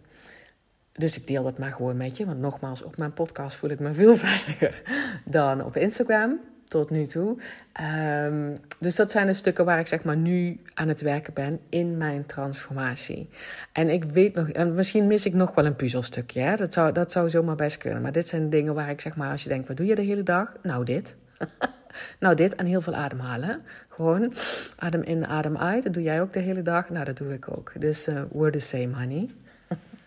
dus 0.92 1.16
ik 1.16 1.26
deel 1.26 1.42
dat 1.42 1.58
maar 1.58 1.72
gewoon 1.72 1.96
met 1.96 2.16
je. 2.16 2.26
Want 2.26 2.40
nogmaals, 2.40 2.82
op 2.82 2.96
mijn 2.96 3.12
podcast 3.12 3.56
voel 3.56 3.70
ik 3.70 3.80
me 3.80 3.92
veel 4.02 4.16
veiliger 4.16 4.82
dan 5.24 5.64
op 5.64 5.76
Instagram 5.76 6.40
tot 6.74 6.90
nu 6.90 7.06
toe. 7.06 7.36
Ehm, 7.72 8.56
dus 8.78 8.96
dat 8.96 9.10
zijn 9.10 9.26
de 9.26 9.34
stukken 9.34 9.64
waar 9.64 9.78
ik 9.78 9.86
zeg 9.86 10.02
maar 10.02 10.16
nu 10.16 10.60
aan 10.74 10.88
het 10.88 11.00
werken 11.00 11.34
ben 11.34 11.60
in 11.68 11.96
mijn 11.96 12.26
transformatie. 12.26 13.28
En 13.72 13.90
ik 13.90 14.04
weet 14.04 14.34
nog, 14.34 14.48
en 14.48 14.74
misschien 14.74 15.06
mis 15.06 15.26
ik 15.26 15.34
nog 15.34 15.54
wel 15.54 15.66
een 15.66 15.76
puzzelstukje. 15.76 16.40
Hè? 16.40 16.56
Dat, 16.56 16.72
zou, 16.72 16.92
dat 16.92 17.12
zou 17.12 17.30
zomaar 17.30 17.54
best 17.56 17.78
kunnen. 17.78 18.02
Maar 18.02 18.12
dit 18.12 18.28
zijn 18.28 18.50
dingen 18.50 18.74
waar 18.74 18.90
ik 18.90 19.00
zeg 19.00 19.16
maar, 19.16 19.30
als 19.30 19.42
je 19.42 19.48
denkt, 19.48 19.68
wat 19.68 19.76
doe 19.76 19.86
je 19.86 19.94
de 19.94 20.02
hele 20.02 20.22
dag? 20.22 20.52
Nou, 20.62 20.84
dit. 20.84 21.16
nou, 22.20 22.34
dit 22.34 22.54
en 22.54 22.66
heel 22.66 22.80
veel 22.80 22.94
ademhalen. 22.94 23.62
Gewoon 23.88 24.32
adem 24.76 25.02
in, 25.02 25.26
adem 25.26 25.56
uit. 25.56 25.82
Dat 25.82 25.92
doe 25.92 26.02
jij 26.02 26.20
ook 26.20 26.32
de 26.32 26.40
hele 26.40 26.62
dag. 26.62 26.90
Nou, 26.90 27.04
dat 27.04 27.16
doe 27.16 27.32
ik 27.32 27.46
ook. 27.48 27.72
Dus 27.78 28.08
uh, 28.08 28.22
we're 28.32 28.50
the 28.50 28.58
same, 28.58 28.94
honey. 28.94 29.28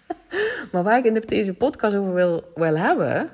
maar 0.72 0.84
waar 0.84 0.98
ik 0.98 1.06
in 1.06 1.24
deze 1.26 1.54
podcast 1.54 1.96
over 1.96 2.14
wil, 2.14 2.52
wil 2.56 2.78
hebben 2.78 3.30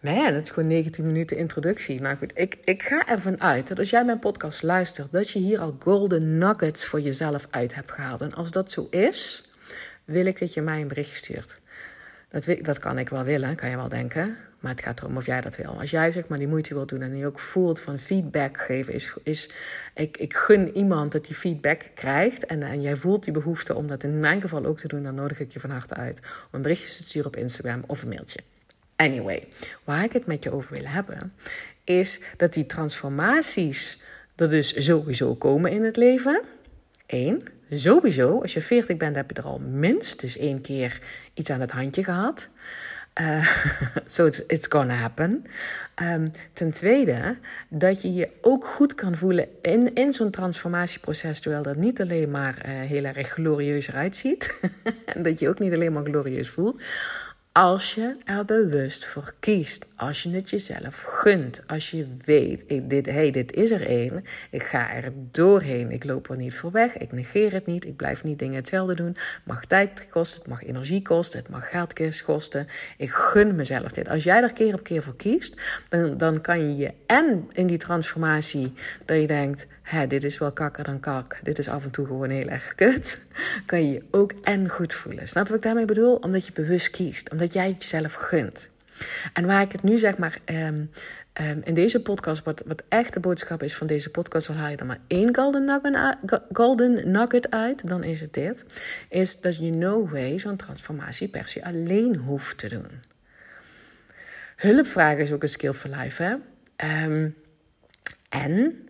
Man, 0.00 0.34
het 0.34 0.42
is 0.42 0.50
gewoon 0.50 0.68
19 0.68 1.06
minuten 1.06 1.36
introductie. 1.36 2.02
Maar 2.02 2.16
goed, 2.16 2.32
ik, 2.34 2.58
ik 2.64 2.82
ga 2.82 3.06
ervan 3.06 3.40
uit 3.40 3.68
dat 3.68 3.78
als 3.78 3.90
jij 3.90 4.04
mijn 4.04 4.18
podcast 4.18 4.62
luistert, 4.62 5.12
dat 5.12 5.30
je 5.30 5.38
hier 5.38 5.60
al 5.60 5.76
golden 5.78 6.38
nuggets 6.38 6.86
voor 6.86 7.00
jezelf 7.00 7.46
uit 7.50 7.74
hebt 7.74 7.92
gehaald. 7.92 8.20
En 8.20 8.34
als 8.34 8.50
dat 8.50 8.70
zo 8.70 8.86
is, 8.90 9.44
wil 10.04 10.26
ik 10.26 10.38
dat 10.38 10.54
je 10.54 10.62
mij 10.62 10.80
een 10.80 10.88
bericht 10.88 11.16
stuurt. 11.16 11.60
Dat, 12.28 12.46
dat 12.62 12.78
kan 12.78 12.98
ik 12.98 13.08
wel 13.08 13.24
willen, 13.24 13.56
kan 13.56 13.70
je 13.70 13.76
wel 13.76 13.88
denken. 13.88 14.36
Maar 14.60 14.70
het 14.70 14.80
gaat 14.80 15.00
erom 15.00 15.16
of 15.16 15.26
jij 15.26 15.40
dat 15.40 15.56
wil. 15.56 15.78
Als 15.78 15.90
jij 15.90 16.10
zeg 16.10 16.28
maar 16.28 16.38
die 16.38 16.48
moeite 16.48 16.74
wilt 16.74 16.88
doen 16.88 17.02
en 17.02 17.16
je 17.16 17.26
ook 17.26 17.38
voelt 17.38 17.80
van 17.80 17.98
feedback 17.98 18.60
geven, 18.60 18.94
is, 18.94 19.14
is 19.22 19.50
ik, 19.94 20.16
ik 20.16 20.34
gun 20.34 20.76
iemand 20.76 21.12
dat 21.12 21.24
die 21.26 21.36
feedback 21.36 21.82
krijgt. 21.94 22.46
En, 22.46 22.62
en 22.62 22.82
jij 22.82 22.96
voelt 22.96 23.24
die 23.24 23.32
behoefte 23.32 23.74
om 23.74 23.86
dat 23.86 24.02
in 24.02 24.18
mijn 24.18 24.40
geval 24.40 24.64
ook 24.64 24.78
te 24.78 24.88
doen, 24.88 25.02
dan 25.02 25.14
nodig 25.14 25.40
ik 25.40 25.52
je 25.52 25.60
van 25.60 25.70
harte 25.70 25.94
uit 25.94 26.20
om 26.20 26.48
een 26.50 26.62
berichtje 26.62 26.86
te 26.86 27.04
sturen 27.04 27.28
op 27.28 27.36
Instagram 27.36 27.82
of 27.86 28.02
een 28.02 28.08
mailtje. 28.08 28.40
Anyway, 29.00 29.48
waar 29.84 30.04
ik 30.04 30.12
het 30.12 30.26
met 30.26 30.44
je 30.44 30.52
over 30.52 30.72
wil 30.72 30.86
hebben, 30.86 31.32
is 31.84 32.20
dat 32.36 32.54
die 32.54 32.66
transformaties 32.66 34.02
er 34.36 34.50
dus 34.50 34.84
sowieso 34.84 35.34
komen 35.34 35.70
in 35.70 35.84
het 35.84 35.96
leven. 35.96 36.40
Eén, 37.06 37.42
sowieso, 37.70 38.40
als 38.40 38.54
je 38.54 38.60
40 38.60 38.96
bent, 38.96 39.16
heb 39.16 39.30
je 39.30 39.36
er 39.36 39.44
al 39.44 39.58
minstens 39.58 40.36
één 40.36 40.60
keer 40.60 41.00
iets 41.34 41.50
aan 41.50 41.60
het 41.60 41.70
handje 41.70 42.04
gehad. 42.04 42.48
Uh, 43.20 43.46
so 44.06 44.26
it's, 44.26 44.42
it's 44.46 44.66
gonna 44.68 44.94
happen. 44.94 45.44
Um, 46.02 46.30
ten 46.52 46.70
tweede, 46.70 47.36
dat 47.68 48.02
je 48.02 48.14
je 48.14 48.28
ook 48.40 48.66
goed 48.66 48.94
kan 48.94 49.16
voelen 49.16 49.48
in, 49.62 49.94
in 49.94 50.12
zo'n 50.12 50.30
transformatieproces, 50.30 51.40
terwijl 51.40 51.62
dat 51.62 51.76
niet 51.76 52.00
alleen 52.00 52.30
maar 52.30 52.62
uh, 52.66 52.80
heel 52.80 53.04
erg 53.04 53.28
glorieus 53.28 53.88
eruit 53.88 54.16
ziet. 54.16 54.54
en 55.14 55.22
dat 55.22 55.38
je 55.38 55.48
ook 55.48 55.58
niet 55.58 55.72
alleen 55.72 55.92
maar 55.92 56.04
glorieus 56.04 56.50
voelt. 56.50 56.82
Als 57.60 57.94
je 57.94 58.16
er 58.24 58.44
bewust 58.44 59.06
voor 59.06 59.34
kiest, 59.40 59.86
als 59.96 60.22
je 60.22 60.30
het 60.30 60.50
jezelf 60.50 61.02
gunt, 61.06 61.62
als 61.66 61.90
je 61.90 62.06
weet, 62.24 62.62
ik, 62.66 62.90
dit, 62.90 63.06
hey, 63.06 63.30
dit 63.30 63.52
is 63.52 63.70
er 63.70 63.86
één, 63.86 64.24
ik 64.50 64.62
ga 64.62 64.90
er 64.92 65.12
doorheen, 65.30 65.90
ik 65.90 66.04
loop 66.04 66.30
er 66.30 66.36
niet 66.36 66.54
voor 66.54 66.70
weg, 66.70 66.98
ik 66.98 67.12
negeer 67.12 67.52
het 67.52 67.66
niet, 67.66 67.86
ik 67.86 67.96
blijf 67.96 68.24
niet 68.24 68.38
dingen 68.38 68.54
hetzelfde 68.54 68.94
doen, 68.94 69.06
het 69.06 69.40
mag 69.44 69.64
tijd 69.64 70.06
kosten, 70.10 70.38
het 70.38 70.48
mag 70.48 70.64
energie 70.64 71.02
kosten, 71.02 71.38
het 71.38 71.48
mag 71.48 71.70
geld 71.70 72.22
kosten, 72.22 72.66
ik 72.96 73.10
gun 73.10 73.54
mezelf 73.54 73.92
dit. 73.92 74.08
Als 74.08 74.24
jij 74.24 74.42
er 74.42 74.52
keer 74.52 74.74
op 74.74 74.82
keer 74.82 75.02
voor 75.02 75.16
kiest, 75.16 75.60
dan, 75.88 76.16
dan 76.16 76.40
kan 76.40 76.60
je 76.60 76.76
je 76.76 76.92
en 77.06 77.48
in 77.52 77.66
die 77.66 77.78
transformatie, 77.78 78.72
dat 79.04 79.20
je 79.20 79.26
denkt, 79.26 79.66
hè, 79.90 80.06
dit 80.06 80.24
is 80.24 80.38
wel 80.38 80.52
kakker 80.52 80.84
dan 80.84 81.00
kak, 81.00 81.40
dit 81.42 81.58
is 81.58 81.68
af 81.68 81.84
en 81.84 81.90
toe 81.90 82.06
gewoon 82.06 82.30
heel 82.30 82.48
erg 82.48 82.74
kut, 82.74 83.20
kan 83.66 83.86
je 83.86 83.92
je 83.92 84.02
ook 84.10 84.32
en 84.42 84.68
goed 84.68 84.94
voelen. 84.94 85.28
Snap 85.28 85.44
je 85.44 85.48
wat 85.48 85.58
ik 85.58 85.64
daarmee 85.64 85.84
bedoel? 85.84 86.16
Omdat 86.16 86.46
je 86.46 86.52
bewust 86.52 86.90
kiest, 86.90 87.30
omdat 87.30 87.52
jij 87.52 87.68
het 87.68 87.82
jezelf 87.82 88.12
gunt. 88.12 88.68
En 89.32 89.46
waar 89.46 89.62
ik 89.62 89.72
het 89.72 89.82
nu 89.82 89.98
zeg 89.98 90.16
maar 90.16 90.38
um, 90.44 90.90
um, 91.40 91.60
in 91.64 91.74
deze 91.74 92.02
podcast, 92.02 92.44
wat, 92.44 92.62
wat 92.66 92.82
echt 92.88 93.12
de 93.12 93.20
boodschap 93.20 93.62
is 93.62 93.76
van 93.76 93.86
deze 93.86 94.10
podcast, 94.10 94.48
al 94.48 94.54
haal 94.54 94.70
je 94.70 94.76
er 94.76 94.86
maar 94.86 95.00
één 95.06 95.36
golden 96.52 97.10
nugget, 97.10 97.50
uit, 97.50 97.88
dan 97.88 98.04
is 98.04 98.20
het 98.20 98.34
dit. 98.34 98.64
Is 99.08 99.40
dat 99.40 99.58
je 99.58 99.70
no 99.70 100.08
way 100.08 100.38
zo'n 100.38 100.56
transformatie 100.56 101.28
per 101.28 101.48
se 101.48 101.64
alleen 101.64 102.16
hoeft 102.16 102.58
te 102.58 102.68
doen. 102.68 102.88
Hulpvragen 104.56 105.22
is 105.22 105.32
ook 105.32 105.42
een 105.42 105.48
skill 105.48 105.72
for 105.72 105.90
life, 105.90 106.22
hè. 106.22 106.34
Um, 107.04 107.34
en 108.28 108.88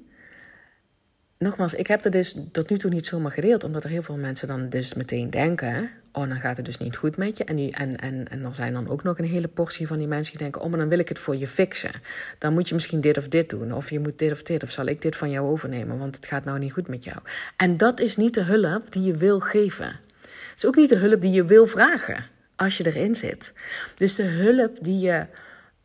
nogmaals, 1.41 1.75
ik 1.75 1.87
heb 1.87 2.03
dat 2.03 2.13
dus 2.13 2.37
tot 2.53 2.71
nu 2.71 2.79
toe 2.79 2.91
niet 2.91 3.07
zomaar 3.07 3.31
gedeeld, 3.31 3.65
omdat 3.65 3.85
er 3.85 3.91
heel 3.91 4.03
veel 4.03 4.17
mensen 4.17 4.49
dan 4.49 4.69
dus 4.69 4.95
meteen 4.95 5.31
denken: 5.31 5.91
oh, 6.13 6.29
dan 6.29 6.37
gaat 6.37 6.57
het 6.57 6.67
dus 6.67 6.79
niet 6.79 6.97
goed 6.97 7.17
met 7.17 7.37
je. 7.37 7.45
En, 7.45 7.59
en, 7.59 7.97
en, 7.97 8.29
en 8.29 8.45
er 8.45 8.55
zijn 8.55 8.73
dan 8.73 8.89
ook 8.89 9.03
nog 9.03 9.19
een 9.19 9.25
hele 9.25 9.49
portie 9.49 9.87
van 9.87 9.99
die 9.99 10.07
mensen 10.07 10.33
die 10.33 10.43
denken: 10.43 10.61
oh, 10.61 10.71
maar 10.71 10.79
dan 10.79 10.89
wil 10.89 10.99
ik 10.99 11.09
het 11.09 11.19
voor 11.19 11.37
je 11.37 11.49
fixen. 11.49 11.93
Dan 12.39 12.53
moet 12.53 12.69
je 12.69 12.75
misschien 12.75 13.01
dit 13.01 13.19
of 13.19 13.29
dit 13.29 13.51
doen, 13.51 13.73
of 13.73 13.91
je 13.91 14.01
moet 14.01 14.19
dit 14.19 14.33
of 14.33 14.43
dit, 14.43 14.63
of 14.63 14.71
zal 14.71 14.87
ik 14.87 15.03
dit 15.03 15.17
van 15.17 15.31
jou 15.31 15.49
overnemen, 15.49 15.99
want 15.99 16.17
het 16.17 16.27
gaat 16.27 16.45
nou 16.45 16.59
niet 16.59 16.73
goed 16.73 16.89
met 16.89 17.05
jou. 17.05 17.19
En 17.57 17.77
dat 17.77 18.01
is 18.01 18.17
niet 18.17 18.35
de 18.35 18.43
hulp 18.43 18.93
die 18.93 19.03
je 19.03 19.17
wil 19.17 19.41
geven. 19.41 19.87
Het 20.21 20.57
is 20.57 20.67
ook 20.67 20.77
niet 20.77 20.89
de 20.89 20.97
hulp 20.97 21.21
die 21.21 21.33
je 21.33 21.45
wil 21.45 21.67
vragen 21.67 22.25
als 22.57 22.77
je 22.77 22.87
erin 22.87 23.15
zit. 23.15 23.53
Dus 23.95 24.15
de 24.15 24.23
hulp 24.23 24.85
die 24.85 24.99
je 24.99 25.27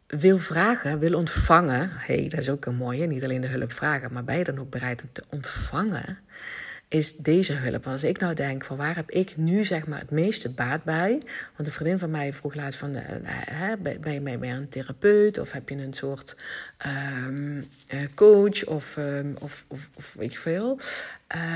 wil 0.08 0.40
vragen, 0.40 1.00
wil 1.00 1.18
ontvangen. 1.18 1.90
hey, 1.94 2.28
dat 2.30 2.40
is 2.40 2.50
ook 2.50 2.66
een 2.66 2.76
mooie. 2.76 3.08
Niet 3.08 3.24
alleen 3.24 3.42
de 3.42 3.48
hulp 3.48 3.72
vragen, 3.72 4.14
maar 4.14 4.24
ben 4.24 4.38
je 4.38 4.44
dan 4.44 4.60
ook 4.60 4.70
bereid 4.70 5.02
om 5.02 5.10
te 5.12 5.24
ontvangen? 5.30 6.20
Is 6.88 7.16
deze 7.16 7.54
hulp. 7.54 7.88
Als 7.88 8.04
ik 8.04 8.20
nou 8.20 8.34
denk 8.34 8.66
van 8.66 8.78
waar 8.78 8.96
heb 8.96 9.12
ik 9.12 9.38
nu 9.38 9.66
zeg 9.66 9.88
maar 9.88 10.00
het 10.00 10.12
meeste 10.12 10.50
baat 10.50 10.84
bij? 10.84 11.22
Want 11.56 11.68
een 11.68 11.72
vriendin 11.72 12.00
van 12.00 12.12
mij 12.12 12.34
vroeg 12.34 12.56
laatst 12.56 12.80
van, 12.80 12.96
uh, 12.96 13.02
hè, 13.30 13.78
ben, 13.78 14.14
je 14.14 14.38
bij 14.38 14.52
een 14.52 14.70
therapeut 14.70 15.38
of 15.38 15.52
heb 15.52 15.70
je 15.70 15.76
een 15.76 15.94
soort 15.94 16.36
um, 17.26 17.66
coach 18.14 18.66
of, 18.66 18.98
um, 18.98 19.36
of, 19.40 19.66
of, 19.68 19.90
of, 19.96 20.14
weet 20.14 20.34
je 20.34 20.40
veel? 20.40 20.80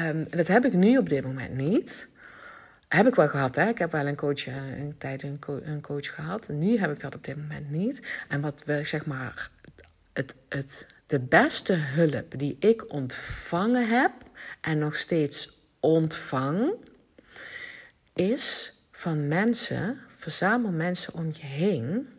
Um, 0.08 0.26
dat 0.30 0.48
heb 0.48 0.66
ik 0.66 0.74
nu 0.74 0.98
op 0.98 1.10
dit 1.10 1.24
moment 1.24 1.56
niet. 1.56 2.09
Heb 2.89 3.08
ik 3.08 3.15
wel 3.15 3.28
gehad, 3.28 3.56
hè? 3.56 3.67
Ik 3.67 3.78
heb 3.78 3.91
wel 3.91 4.08
een 4.08 4.15
coach, 4.15 4.47
eh, 4.47 4.80
een 4.80 4.95
tijd 4.97 5.23
een, 5.23 5.39
een 5.63 5.82
coach 5.82 6.15
gehad. 6.15 6.47
Nu 6.47 6.78
heb 6.78 6.91
ik 6.91 6.99
dat 6.99 7.15
op 7.15 7.23
dit 7.23 7.36
moment 7.36 7.71
niet. 7.71 8.08
En 8.28 8.41
wat 8.41 8.63
we, 8.65 8.84
zeg 8.84 9.06
maar, 9.06 9.49
het, 10.13 10.36
het, 10.47 10.88
de 11.08 11.19
beste 11.19 11.73
hulp 11.73 12.39
die 12.39 12.56
ik 12.60 12.93
ontvangen 12.93 13.88
heb 13.88 14.12
en 14.62 14.78
nog 14.78 14.95
steeds 14.95 15.60
ontvang, 15.80 16.71
is 18.13 18.73
van 18.91 19.28
mensen, 19.28 19.99
verzamel 20.15 20.71
mensen 20.71 21.13
om 21.13 21.25
je 21.25 21.45
heen, 21.45 22.10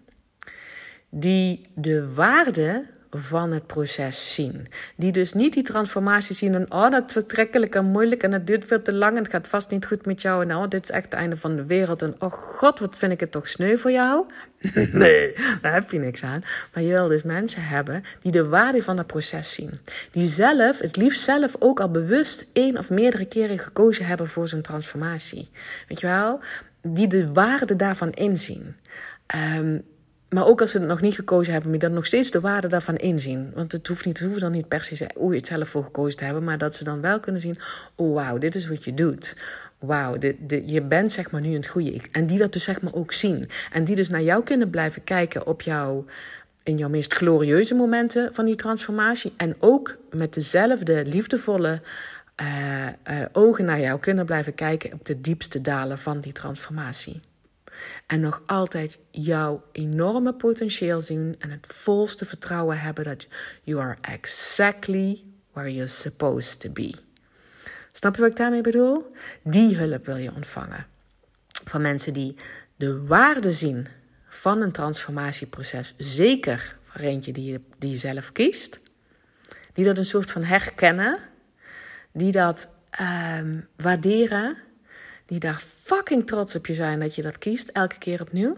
die 1.08 1.70
de 1.74 2.14
waarde 2.14 2.86
van 3.10 3.52
het 3.52 3.66
proces 3.66 4.34
zien. 4.34 4.68
Die 4.96 5.12
dus 5.12 5.32
niet 5.32 5.52
die 5.52 5.62
transformatie 5.62 6.34
zien 6.34 6.54
en 6.54 6.72
oh, 6.72 6.90
dat 6.90 7.06
is 7.06 7.12
vertrekkelijk 7.12 7.74
en 7.74 7.84
moeilijk 7.84 8.22
en 8.22 8.32
het 8.32 8.46
duurt 8.46 8.64
veel 8.64 8.82
te 8.82 8.92
lang 8.92 9.16
en 9.16 9.22
het 9.22 9.32
gaat 9.32 9.48
vast 9.48 9.70
niet 9.70 9.86
goed 9.86 10.06
met 10.06 10.22
jou 10.22 10.42
en 10.42 10.56
oh, 10.56 10.68
dit 10.68 10.82
is 10.82 10.90
echt 10.90 11.04
het 11.04 11.12
einde 11.12 11.36
van 11.36 11.56
de 11.56 11.66
wereld 11.66 12.02
en 12.02 12.14
oh 12.18 12.32
god, 12.32 12.78
wat 12.78 12.96
vind 12.96 13.12
ik 13.12 13.20
het 13.20 13.30
toch 13.30 13.48
sneu 13.48 13.76
voor 13.76 13.90
jou? 13.90 14.26
nee, 14.92 15.32
daar 15.62 15.72
heb 15.72 15.90
je 15.90 15.98
niks 15.98 16.22
aan. 16.22 16.44
Maar 16.74 16.82
je 16.82 16.92
wil 16.92 17.08
dus 17.08 17.22
mensen 17.22 17.62
hebben 17.62 18.04
die 18.22 18.32
de 18.32 18.46
waarde 18.46 18.82
van 18.82 18.98
het 18.98 19.06
proces 19.06 19.52
zien. 19.52 19.70
Die 20.10 20.28
zelf, 20.28 20.78
het 20.78 20.96
liefst 20.96 21.20
zelf 21.20 21.56
ook 21.58 21.80
al 21.80 21.90
bewust 21.90 22.46
één 22.52 22.78
of 22.78 22.90
meerdere 22.90 23.24
keren 23.24 23.58
gekozen 23.58 24.06
hebben 24.06 24.28
voor 24.28 24.48
zijn 24.48 24.62
transformatie. 24.62 25.50
Weet 25.88 26.00
je 26.00 26.06
wel? 26.06 26.40
Die 26.82 27.06
de 27.06 27.32
waarde 27.32 27.76
daarvan 27.76 28.12
inzien. 28.12 28.76
Um, 29.56 29.82
maar 30.30 30.46
ook 30.46 30.60
als 30.60 30.70
ze 30.70 30.78
het 30.78 30.86
nog 30.86 31.00
niet 31.00 31.14
gekozen 31.14 31.52
hebben, 31.52 31.70
moet 31.70 31.80
je 31.80 31.86
dan 31.86 31.96
nog 31.96 32.06
steeds 32.06 32.30
de 32.30 32.40
waarde 32.40 32.68
daarvan 32.68 32.96
inzien. 32.96 33.50
Want 33.54 33.72
het 33.72 33.86
hoeft 33.86 34.04
niet, 34.04 34.20
hoeft 34.20 34.40
dan 34.40 34.52
niet 34.52 34.68
per 34.68 34.84
se 34.84 35.10
hoe 35.14 35.30
je 35.30 35.36
het 35.36 35.46
zelf 35.46 35.68
voor 35.68 35.82
gekozen 35.82 36.18
te 36.18 36.24
hebben, 36.24 36.44
maar 36.44 36.58
dat 36.58 36.76
ze 36.76 36.84
dan 36.84 37.00
wel 37.00 37.20
kunnen 37.20 37.40
zien: 37.40 37.56
oh 37.94 38.14
wauw, 38.14 38.38
dit 38.38 38.54
is 38.54 38.68
wat 38.68 38.84
je 38.84 38.94
doet. 38.94 39.36
Wauw, 39.78 40.16
je 40.64 40.82
bent 40.82 41.12
zeg 41.12 41.30
maar 41.30 41.40
nu 41.40 41.54
het 41.54 41.66
goede. 41.66 42.00
En 42.12 42.26
die 42.26 42.38
dat 42.38 42.52
dus 42.52 42.64
zeg 42.64 42.82
maar 42.82 42.94
ook 42.94 43.12
zien. 43.12 43.48
En 43.72 43.84
die 43.84 43.96
dus 43.96 44.08
naar 44.08 44.22
jou 44.22 44.42
kunnen 44.42 44.70
blijven 44.70 45.04
kijken 45.04 45.46
op 45.46 45.62
jou, 45.62 46.04
in 46.62 46.76
jouw 46.76 46.88
meest 46.88 47.14
glorieuze 47.14 47.74
momenten 47.74 48.34
van 48.34 48.44
die 48.44 48.56
transformatie. 48.56 49.32
En 49.36 49.56
ook 49.58 49.96
met 50.10 50.34
dezelfde 50.34 51.04
liefdevolle 51.04 51.80
uh, 52.40 52.86
uh, 52.86 53.24
ogen 53.32 53.64
naar 53.64 53.80
jou 53.80 54.00
kunnen 54.00 54.26
blijven 54.26 54.54
kijken 54.54 54.92
op 54.92 55.04
de 55.04 55.20
diepste 55.20 55.60
dalen 55.60 55.98
van 55.98 56.20
die 56.20 56.32
transformatie. 56.32 57.20
En 58.06 58.20
nog 58.20 58.42
altijd 58.46 58.98
jouw 59.10 59.64
enorme 59.72 60.34
potentieel 60.34 61.00
zien 61.00 61.34
en 61.38 61.50
het 61.50 61.66
volste 61.66 62.24
vertrouwen 62.24 62.80
hebben 62.80 63.04
dat 63.04 63.26
you 63.62 63.80
are 63.80 63.96
exactly 64.00 65.24
where 65.52 65.74
you're 65.74 65.88
supposed 65.88 66.60
to 66.60 66.70
be. 66.70 66.94
Snap 67.92 68.14
je 68.14 68.20
wat 68.20 68.30
ik 68.30 68.36
daarmee 68.36 68.60
bedoel? 68.60 69.12
Die 69.42 69.76
hulp 69.76 70.06
wil 70.06 70.16
je 70.16 70.34
ontvangen. 70.34 70.86
Van 71.64 71.82
mensen 71.82 72.12
die 72.12 72.36
de 72.76 73.06
waarde 73.06 73.52
zien 73.52 73.86
van 74.28 74.62
een 74.62 74.72
transformatieproces. 74.72 75.94
Zeker 75.96 76.76
van 76.82 77.00
eentje 77.00 77.32
die 77.32 77.52
je, 77.52 77.60
die 77.78 77.98
zelf 77.98 78.32
kiest. 78.32 78.80
Die 79.72 79.84
dat 79.84 79.98
een 79.98 80.04
soort 80.04 80.30
van 80.30 80.42
herkennen. 80.42 81.18
Die 82.12 82.32
dat 82.32 82.68
um, 83.00 83.68
waarderen 83.76 84.56
die 85.30 85.38
daar 85.38 85.62
fucking 85.82 86.26
trots 86.26 86.54
op 86.54 86.66
je 86.66 86.74
zijn 86.74 87.00
dat 87.00 87.14
je 87.14 87.22
dat 87.22 87.38
kiest, 87.38 87.68
elke 87.68 87.98
keer 87.98 88.20
opnieuw. 88.20 88.56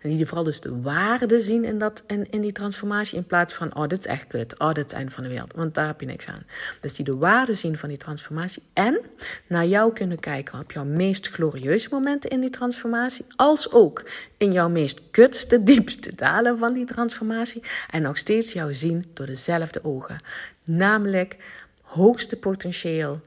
En 0.00 0.16
die 0.16 0.26
vooral 0.26 0.44
dus 0.44 0.60
de 0.60 0.80
waarde 0.80 1.40
zien 1.40 1.64
in, 1.64 1.78
dat, 1.78 2.02
in, 2.06 2.30
in 2.30 2.40
die 2.40 2.52
transformatie. 2.52 3.16
In 3.16 3.26
plaats 3.26 3.54
van, 3.54 3.76
oh, 3.76 3.86
dit 3.86 3.98
is 3.98 4.06
echt 4.06 4.26
kut. 4.26 4.58
Oh, 4.58 4.68
dit 4.68 4.76
is 4.76 4.82
het 4.82 4.92
einde 4.92 5.10
van 5.10 5.22
de 5.22 5.28
wereld. 5.28 5.52
Want 5.54 5.74
daar 5.74 5.86
heb 5.86 6.00
je 6.00 6.06
niks 6.06 6.26
aan. 6.26 6.42
Dus 6.80 6.94
die 6.94 7.04
de 7.04 7.16
waarde 7.16 7.54
zien 7.54 7.78
van 7.78 7.88
die 7.88 7.98
transformatie. 7.98 8.62
En 8.72 9.00
naar 9.46 9.66
jou 9.66 9.92
kunnen 9.92 10.18
kijken 10.18 10.58
op 10.58 10.72
jouw 10.72 10.84
meest 10.84 11.28
glorieuze 11.28 11.88
momenten 11.90 12.30
in 12.30 12.40
die 12.40 12.50
transformatie. 12.50 13.24
Als 13.36 13.72
ook 13.72 14.08
in 14.36 14.52
jouw 14.52 14.68
meest 14.68 15.02
kutste, 15.10 15.62
diepste 15.72 16.14
dalen 16.14 16.58
van 16.58 16.72
die 16.72 16.84
transformatie. 16.84 17.62
En 17.90 18.02
nog 18.02 18.18
steeds 18.18 18.52
jou 18.52 18.74
zien 18.74 19.04
door 19.14 19.26
dezelfde 19.26 19.84
ogen. 19.84 20.16
Namelijk 20.64 21.36
hoogste 21.82 22.36
potentieel, 22.36 23.20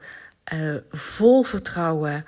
uh, 0.54 0.74
vol 0.90 1.42
vertrouwen 1.42 2.24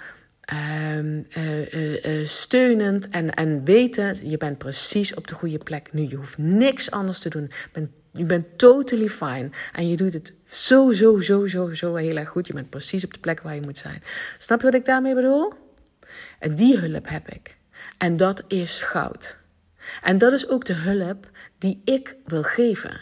um, 0.50 1.26
uh, 1.38 2.24
steunend 2.24 3.08
en, 3.08 3.34
en 3.34 3.64
weten, 3.64 4.28
je 4.28 4.36
bent 4.36 4.58
precies 4.58 5.14
op 5.14 5.26
de 5.26 5.34
goede 5.34 5.58
plek 5.58 5.92
nu. 5.92 6.08
Je 6.08 6.16
hoeft 6.16 6.38
niks 6.38 6.90
anders 6.90 7.18
te 7.18 7.28
doen. 7.28 7.42
Je 7.42 7.68
bent, 7.72 7.90
je 8.12 8.24
bent 8.24 8.58
totally 8.58 9.08
fine. 9.08 9.50
En 9.72 9.88
je 9.88 9.96
doet 9.96 10.12
het 10.12 10.34
zo, 10.46 10.92
zo, 10.92 11.20
zo, 11.20 11.46
zo, 11.46 11.72
zo 11.72 11.94
heel 11.94 12.16
erg 12.16 12.28
goed. 12.28 12.46
Je 12.46 12.52
bent 12.52 12.70
precies 12.70 13.04
op 13.04 13.14
de 13.14 13.20
plek 13.20 13.40
waar 13.40 13.54
je 13.54 13.60
moet 13.60 13.78
zijn. 13.78 14.02
Snap 14.38 14.58
je 14.58 14.66
wat 14.66 14.74
ik 14.74 14.84
daarmee 14.84 15.14
bedoel? 15.14 15.52
En 16.38 16.54
die 16.54 16.78
hulp 16.78 17.08
heb 17.08 17.28
ik. 17.28 17.56
En 17.98 18.16
dat 18.16 18.42
is 18.48 18.82
goud. 18.82 19.38
En 20.02 20.18
dat 20.18 20.32
is 20.32 20.48
ook 20.48 20.64
de 20.64 20.74
hulp 20.74 21.30
die 21.58 21.80
ik 21.84 22.16
wil 22.24 22.42
geven. 22.42 23.00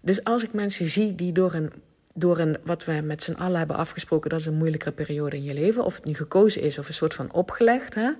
Dus 0.00 0.24
als 0.24 0.42
ik 0.42 0.52
mensen 0.52 0.86
zie 0.86 1.14
die 1.14 1.32
door 1.32 1.54
een 1.54 1.72
door 2.16 2.38
een, 2.38 2.56
wat 2.64 2.84
we 2.84 3.00
met 3.04 3.22
z'n 3.22 3.32
allen 3.32 3.58
hebben 3.58 3.76
afgesproken, 3.76 4.30
dat 4.30 4.40
is 4.40 4.46
een 4.46 4.54
moeilijkere 4.54 4.92
periode 4.92 5.36
in 5.36 5.44
je 5.44 5.54
leven, 5.54 5.84
of 5.84 5.94
het 5.94 6.04
nu 6.04 6.14
gekozen 6.14 6.62
is 6.62 6.78
of 6.78 6.88
een 6.88 6.94
soort 6.94 7.14
van 7.14 7.32
opgelegd, 7.32 7.94
hè, 7.94 8.10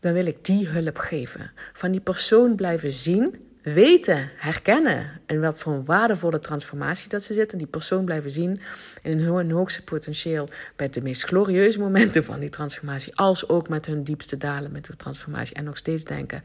dan 0.00 0.12
wil 0.12 0.26
ik 0.26 0.44
die 0.44 0.68
hulp 0.68 0.98
geven. 0.98 1.50
Van 1.72 1.90
die 1.90 2.00
persoon 2.00 2.54
blijven 2.54 2.92
zien, 2.92 3.48
weten, 3.62 4.30
herkennen 4.36 5.20
en 5.26 5.40
wat 5.40 5.58
voor 5.58 5.72
een 5.72 5.84
waardevolle 5.84 6.38
transformatie 6.38 7.08
dat 7.08 7.22
ze 7.22 7.34
zitten. 7.34 7.58
Die 7.58 7.66
persoon 7.66 8.04
blijven 8.04 8.30
zien 8.30 8.60
in 9.02 9.18
hun 9.18 9.50
hoogste 9.50 9.84
potentieel 9.84 10.48
bij 10.76 10.88
de 10.88 11.02
meest 11.02 11.24
glorieuze 11.24 11.78
momenten 11.78 12.24
van 12.24 12.40
die 12.40 12.48
transformatie, 12.48 13.16
als 13.16 13.48
ook 13.48 13.68
met 13.68 13.86
hun 13.86 14.02
diepste 14.02 14.36
dalen 14.36 14.72
met 14.72 14.84
de 14.84 14.96
transformatie. 14.96 15.54
En 15.54 15.64
nog 15.64 15.76
steeds 15.76 16.04
denken: 16.04 16.42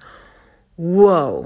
wow, 0.76 1.45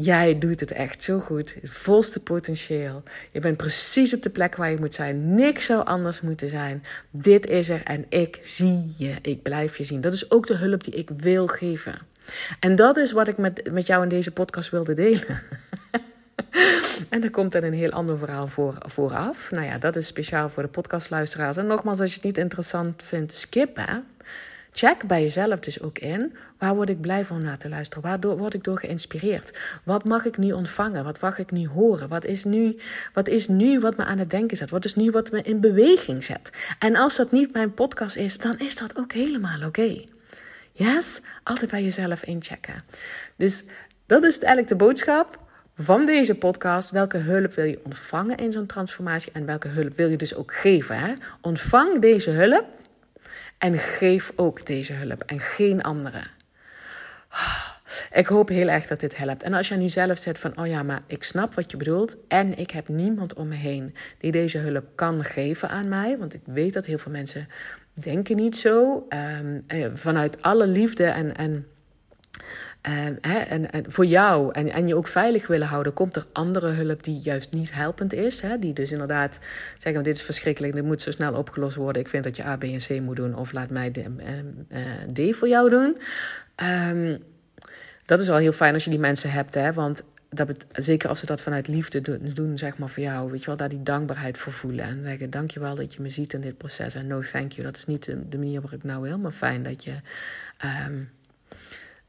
Jij 0.00 0.38
doet 0.38 0.60
het 0.60 0.70
echt 0.70 1.02
zo 1.02 1.18
goed. 1.18 1.54
Het 1.60 1.70
volste 1.70 2.20
potentieel. 2.20 3.02
Je 3.30 3.40
bent 3.40 3.56
precies 3.56 4.14
op 4.14 4.22
de 4.22 4.30
plek 4.30 4.56
waar 4.56 4.70
je 4.70 4.78
moet 4.78 4.94
zijn. 4.94 5.34
Niks 5.34 5.64
zou 5.64 5.84
anders 5.84 6.20
moeten 6.20 6.48
zijn. 6.48 6.82
Dit 7.10 7.46
is 7.46 7.68
er 7.68 7.80
en 7.84 8.06
ik 8.08 8.38
zie 8.40 8.94
je. 8.98 9.14
Ik 9.22 9.42
blijf 9.42 9.76
je 9.76 9.84
zien. 9.84 10.00
Dat 10.00 10.12
is 10.12 10.30
ook 10.30 10.46
de 10.46 10.56
hulp 10.56 10.84
die 10.84 10.94
ik 10.94 11.10
wil 11.16 11.46
geven. 11.46 11.98
En 12.60 12.74
dat 12.74 12.96
is 12.96 13.12
wat 13.12 13.28
ik 13.28 13.38
met, 13.38 13.72
met 13.72 13.86
jou 13.86 14.02
in 14.02 14.08
deze 14.08 14.30
podcast 14.30 14.70
wilde 14.70 14.94
delen. 14.94 15.42
en 17.08 17.20
dan 17.20 17.30
komt 17.30 17.54
er 17.54 17.64
een 17.64 17.72
heel 17.72 17.90
ander 17.90 18.18
verhaal 18.18 18.46
voor, 18.46 18.74
vooraf. 18.78 19.50
Nou 19.50 19.64
ja, 19.64 19.78
dat 19.78 19.96
is 19.96 20.06
speciaal 20.06 20.48
voor 20.48 20.62
de 20.62 20.68
podcastluisteraars. 20.68 21.56
En 21.56 21.66
nogmaals, 21.66 22.00
als 22.00 22.08
je 22.08 22.16
het 22.16 22.24
niet 22.24 22.38
interessant 22.38 23.02
vindt, 23.02 23.34
skip 23.34 23.76
hè. 23.76 23.98
Check 24.72 25.06
bij 25.06 25.22
jezelf 25.22 25.58
dus 25.58 25.80
ook 25.80 25.98
in. 25.98 26.36
Waar 26.58 26.74
word 26.74 26.88
ik 26.88 27.00
blij 27.00 27.24
van 27.24 27.42
na 27.44 27.56
te 27.56 27.68
luisteren? 27.68 28.02
Waar 28.02 28.36
word 28.36 28.54
ik 28.54 28.64
door 28.64 28.78
geïnspireerd? 28.78 29.58
Wat 29.84 30.04
mag 30.04 30.24
ik 30.24 30.36
nu 30.36 30.52
ontvangen? 30.52 31.04
Wat 31.04 31.20
mag 31.20 31.38
ik 31.38 31.50
nu 31.50 31.68
horen? 31.68 32.08
Wat 32.08 32.24
is 32.24 32.44
nu 32.44 32.78
wat, 33.14 33.28
is 33.28 33.48
nu 33.48 33.80
wat 33.80 33.96
me 33.96 34.04
aan 34.04 34.18
het 34.18 34.30
denken 34.30 34.56
zet? 34.56 34.70
Wat 34.70 34.84
is 34.84 34.94
nu 34.94 35.10
wat 35.10 35.30
me 35.30 35.42
in 35.42 35.60
beweging 35.60 36.24
zet? 36.24 36.50
En 36.78 36.96
als 36.96 37.16
dat 37.16 37.32
niet 37.32 37.52
mijn 37.52 37.74
podcast 37.74 38.16
is, 38.16 38.38
dan 38.38 38.58
is 38.58 38.76
dat 38.76 38.98
ook 38.98 39.12
helemaal 39.12 39.66
oké. 39.66 40.04
Yes? 40.72 41.20
Altijd 41.42 41.70
bij 41.70 41.82
jezelf 41.82 42.24
inchecken. 42.24 42.74
Dus 43.36 43.64
dat 44.06 44.24
is 44.24 44.38
eigenlijk 44.38 44.68
de 44.68 44.84
boodschap 44.84 45.38
van 45.76 46.04
deze 46.06 46.34
podcast. 46.34 46.90
Welke 46.90 47.16
hulp 47.16 47.54
wil 47.54 47.64
je 47.64 47.80
ontvangen 47.84 48.36
in 48.36 48.52
zo'n 48.52 48.66
transformatie 48.66 49.32
en 49.32 49.46
welke 49.46 49.68
hulp 49.68 49.94
wil 49.94 50.08
je 50.08 50.16
dus 50.16 50.34
ook 50.34 50.54
geven? 50.54 50.98
Hè? 50.98 51.12
Ontvang 51.40 52.00
deze 52.00 52.30
hulp 52.30 52.64
en 53.58 53.74
geef 53.74 54.32
ook 54.36 54.66
deze 54.66 54.92
hulp 54.92 55.22
en 55.22 55.40
geen 55.40 55.82
andere. 55.82 56.22
Ik 58.12 58.26
hoop 58.26 58.48
heel 58.48 58.68
erg 58.68 58.86
dat 58.86 59.00
dit 59.00 59.16
helpt. 59.16 59.42
En 59.42 59.52
als 59.52 59.68
je 59.68 59.76
nu 59.76 59.88
zelf 59.88 60.18
zegt 60.18 60.38
van, 60.38 60.58
oh 60.58 60.66
ja, 60.66 60.82
maar 60.82 61.02
ik 61.06 61.22
snap 61.22 61.54
wat 61.54 61.70
je 61.70 61.76
bedoelt 61.76 62.16
en 62.28 62.58
ik 62.58 62.70
heb 62.70 62.88
niemand 62.88 63.34
om 63.34 63.48
me 63.48 63.54
heen 63.54 63.94
die 64.18 64.32
deze 64.32 64.58
hulp 64.58 64.84
kan 64.94 65.24
geven 65.24 65.68
aan 65.68 65.88
mij, 65.88 66.18
want 66.18 66.34
ik 66.34 66.42
weet 66.44 66.72
dat 66.72 66.86
heel 66.86 66.98
veel 66.98 67.12
mensen 67.12 67.48
denken 67.92 68.36
niet 68.36 68.56
zo. 68.56 69.06
Um, 69.08 69.64
vanuit 69.94 70.42
alle 70.42 70.66
liefde 70.66 71.04
en, 71.04 71.36
en 71.36 71.66
Ehm, 72.80 73.14
hè, 73.20 73.38
en, 73.38 73.70
en, 73.70 73.90
voor 73.90 74.06
jou 74.06 74.52
en, 74.52 74.72
en 74.72 74.86
je 74.86 74.94
ook 74.94 75.06
veilig 75.06 75.46
willen 75.46 75.66
houden, 75.66 75.92
komt 75.92 76.16
er 76.16 76.26
andere 76.32 76.68
hulp 76.68 77.02
die 77.02 77.18
juist 77.18 77.52
niet 77.52 77.74
helpend 77.74 78.12
is. 78.12 78.40
Hè, 78.40 78.58
die 78.58 78.72
dus 78.72 78.92
inderdaad 78.92 79.38
zeggen: 79.78 80.02
Dit 80.02 80.14
is 80.14 80.22
verschrikkelijk, 80.22 80.74
dit 80.74 80.84
moet 80.84 81.02
zo 81.02 81.10
snel 81.10 81.34
opgelost 81.34 81.76
worden. 81.76 82.02
Ik 82.02 82.08
vind 82.08 82.24
dat 82.24 82.36
je 82.36 82.44
A, 82.44 82.56
B 82.56 82.62
en 82.62 82.78
C 82.78 83.00
moet 83.00 83.16
doen, 83.16 83.36
of 83.36 83.52
laat 83.52 83.70
mij 83.70 83.90
de, 83.90 84.04
uh, 84.70 85.30
D 85.30 85.36
voor 85.36 85.48
jou 85.48 85.70
doen. 85.70 85.96
Um, 86.90 87.18
dat 88.04 88.20
is 88.20 88.26
wel 88.28 88.36
heel 88.36 88.52
fijn 88.52 88.74
als 88.74 88.84
je 88.84 88.90
die 88.90 88.98
mensen 88.98 89.30
hebt, 89.30 89.54
hè, 89.54 89.72
want 89.72 90.04
dat 90.30 90.64
zeker 90.72 91.08
als 91.08 91.18
ze 91.20 91.26
dat 91.26 91.40
vanuit 91.40 91.68
liefde 91.68 92.18
doen, 92.32 92.58
zeg 92.58 92.78
maar 92.78 92.88
voor 92.88 93.02
jou, 93.02 93.30
weet 93.30 93.40
je 93.40 93.46
wel, 93.46 93.56
daar 93.56 93.68
die 93.68 93.82
dankbaarheid 93.82 94.38
voor 94.38 94.52
voelen. 94.52 94.84
En 94.84 95.02
zeggen, 95.02 95.30
dankjewel 95.30 95.74
dat 95.74 95.94
je 95.94 96.02
me 96.02 96.08
ziet 96.08 96.32
in 96.32 96.40
dit 96.40 96.56
proces. 96.56 96.94
En 96.94 97.06
no 97.06 97.20
thank 97.20 97.52
you, 97.52 97.66
dat 97.66 97.76
is 97.76 97.86
niet 97.86 98.04
de, 98.04 98.38
manier 98.38 98.60
waarop 98.60 98.78
ik 98.78 98.84
nou 98.84 99.02
wil, 99.02 99.18
maar 99.18 99.32
fijn 99.32 99.62
dat 99.62 99.84
je 99.84 99.94
um, 100.86 101.10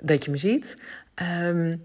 dat 0.03 0.25
je 0.25 0.31
me 0.31 0.38
ziet. 0.38 0.77
Ehm, 1.13 1.75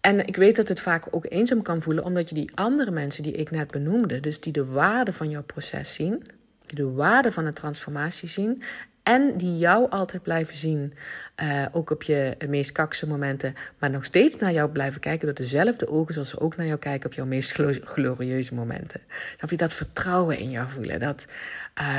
en 0.00 0.26
ik 0.26 0.36
weet 0.36 0.56
dat 0.56 0.68
het 0.68 0.80
vaak 0.80 1.06
ook 1.10 1.26
eenzaam 1.28 1.62
kan 1.62 1.82
voelen, 1.82 2.04
omdat 2.04 2.28
je 2.28 2.34
die 2.34 2.50
andere 2.54 2.90
mensen 2.90 3.22
die 3.22 3.32
ik 3.32 3.50
net 3.50 3.70
benoemde, 3.70 4.20
dus 4.20 4.40
die 4.40 4.52
de 4.52 4.64
waarde 4.64 5.12
van 5.12 5.30
jouw 5.30 5.42
proces 5.42 5.94
zien, 5.94 6.22
die 6.66 6.76
de 6.76 6.90
waarde 6.90 7.32
van 7.32 7.44
de 7.44 7.52
transformatie 7.52 8.28
zien 8.28 8.62
en 9.10 9.36
die 9.36 9.58
jou 9.58 9.90
altijd 9.90 10.22
blijven 10.22 10.56
zien, 10.56 10.94
uh, 11.42 11.66
ook 11.72 11.90
op 11.90 12.02
je 12.02 12.36
meest 12.48 12.72
kakse 12.72 13.06
momenten, 13.06 13.54
maar 13.78 13.90
nog 13.90 14.04
steeds 14.04 14.36
naar 14.36 14.52
jou 14.52 14.70
blijven 14.70 15.00
kijken 15.00 15.26
door 15.26 15.34
dezelfde 15.34 15.88
ogen 15.88 16.14
zoals 16.14 16.28
ze 16.28 16.40
ook 16.40 16.56
naar 16.56 16.66
jou 16.66 16.78
kijken 16.78 17.06
op 17.06 17.14
jouw 17.14 17.26
meest 17.26 17.52
glorieuze 17.84 18.54
momenten. 18.54 19.00
Heb 19.36 19.50
je 19.50 19.56
dat 19.56 19.72
vertrouwen 19.72 20.38
in 20.38 20.50
jou 20.50 20.68
voelen? 20.68 21.00
Dat, 21.00 21.24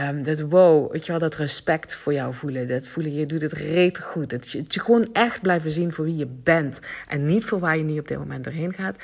um, 0.09 0.23
dat 0.23 0.39
wow, 0.39 0.91
weet 0.91 1.05
je 1.05 1.11
wel, 1.11 1.19
dat 1.19 1.35
respect 1.35 1.95
voor 1.95 2.13
jou 2.13 2.33
voelen. 2.33 2.67
Dat 2.67 2.87
voelen, 2.87 3.13
je 3.13 3.25
doet 3.25 3.41
het 3.41 3.53
rete 3.53 4.01
goed. 4.01 4.29
Dat 4.29 4.51
je, 4.51 4.63
gewoon 4.67 5.09
echt 5.13 5.41
blijven 5.41 5.71
zien 5.71 5.91
voor 5.91 6.05
wie 6.05 6.15
je 6.15 6.27
bent 6.43 6.79
en 7.07 7.25
niet 7.25 7.45
voor 7.45 7.59
waar 7.59 7.77
je 7.77 7.83
nu 7.83 7.99
op 7.99 8.07
dit 8.07 8.17
moment 8.17 8.45
erheen 8.45 8.73
gaat. 8.73 9.03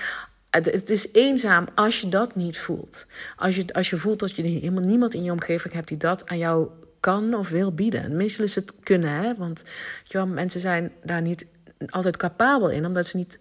Het 0.50 0.90
is 0.90 1.08
eenzaam 1.14 1.68
als 1.76 2.02
je 2.02 2.10
dat 2.10 2.36
niet 2.36 2.60
voelt. 2.60 3.08
Als 3.36 3.56
je, 3.56 3.74
als 3.74 3.90
je 3.90 3.98
voelt 3.98 4.20
dat 4.20 4.36
je 4.36 4.44
helemaal 4.44 4.84
niemand 4.84 5.14
in 5.14 5.24
je 5.24 5.32
omgeving 5.32 5.74
hebt 5.74 5.88
die 5.88 5.98
dat 5.98 6.30
aan 6.30 6.38
jou 6.38 6.70
kan 7.08 7.34
of 7.34 7.50
wil 7.50 7.74
bieden. 7.74 8.16
Meestal 8.16 8.46
is 8.46 8.56
het 8.56 8.74
kunnen, 8.84 9.10
hè? 9.10 9.36
want 9.36 9.64
je 10.04 10.26
mensen 10.26 10.60
zijn 10.60 10.92
daar 11.04 11.22
niet 11.22 11.46
altijd 11.90 12.18
capabel 12.18 12.70
in, 12.70 12.86
omdat 12.86 13.08
ze 13.08 13.18
niet. 13.18 13.40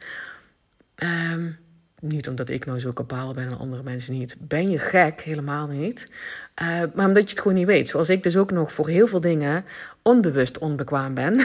Ehm, 0.94 1.50
niet 2.00 2.28
omdat 2.28 2.48
ik 2.48 2.66
nou 2.66 2.80
zo 2.80 2.92
capabel 2.92 3.34
ben 3.34 3.46
en 3.46 3.58
andere 3.58 3.82
mensen 3.82 4.12
niet. 4.12 4.36
Ben 4.38 4.70
je 4.70 4.78
gek? 4.78 5.20
Helemaal 5.20 5.66
niet. 5.66 6.10
Uh, 6.62 6.82
maar 6.94 7.06
omdat 7.06 7.22
je 7.22 7.28
het 7.28 7.40
gewoon 7.40 7.56
niet 7.56 7.66
weet. 7.66 7.88
Zoals 7.88 8.08
ik 8.08 8.22
dus 8.22 8.36
ook 8.36 8.50
nog 8.50 8.72
voor 8.72 8.88
heel 8.88 9.06
veel 9.06 9.20
dingen 9.20 9.64
onbewust 10.02 10.58
onbekwaam 10.58 11.14
ben. 11.14 11.34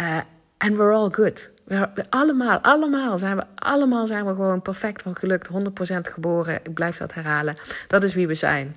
uh, 0.00 0.20
and 0.58 0.76
we're 0.76 0.92
all 0.92 1.10
good. 1.10 1.50
We, 1.78 2.04
allemaal, 2.10 2.58
allemaal 2.58 3.18
zijn 3.18 3.36
we, 3.36 3.44
allemaal 3.54 4.06
zijn 4.06 4.26
we 4.26 4.34
gewoon 4.34 4.62
perfect 4.62 5.02
van 5.02 5.16
gelukt, 5.16 5.48
100% 5.48 5.52
geboren. 6.00 6.54
Ik 6.54 6.74
blijf 6.74 6.96
dat 6.96 7.14
herhalen. 7.14 7.54
Dat 7.88 8.02
is 8.02 8.14
wie 8.14 8.26
we 8.26 8.34
zijn. 8.34 8.76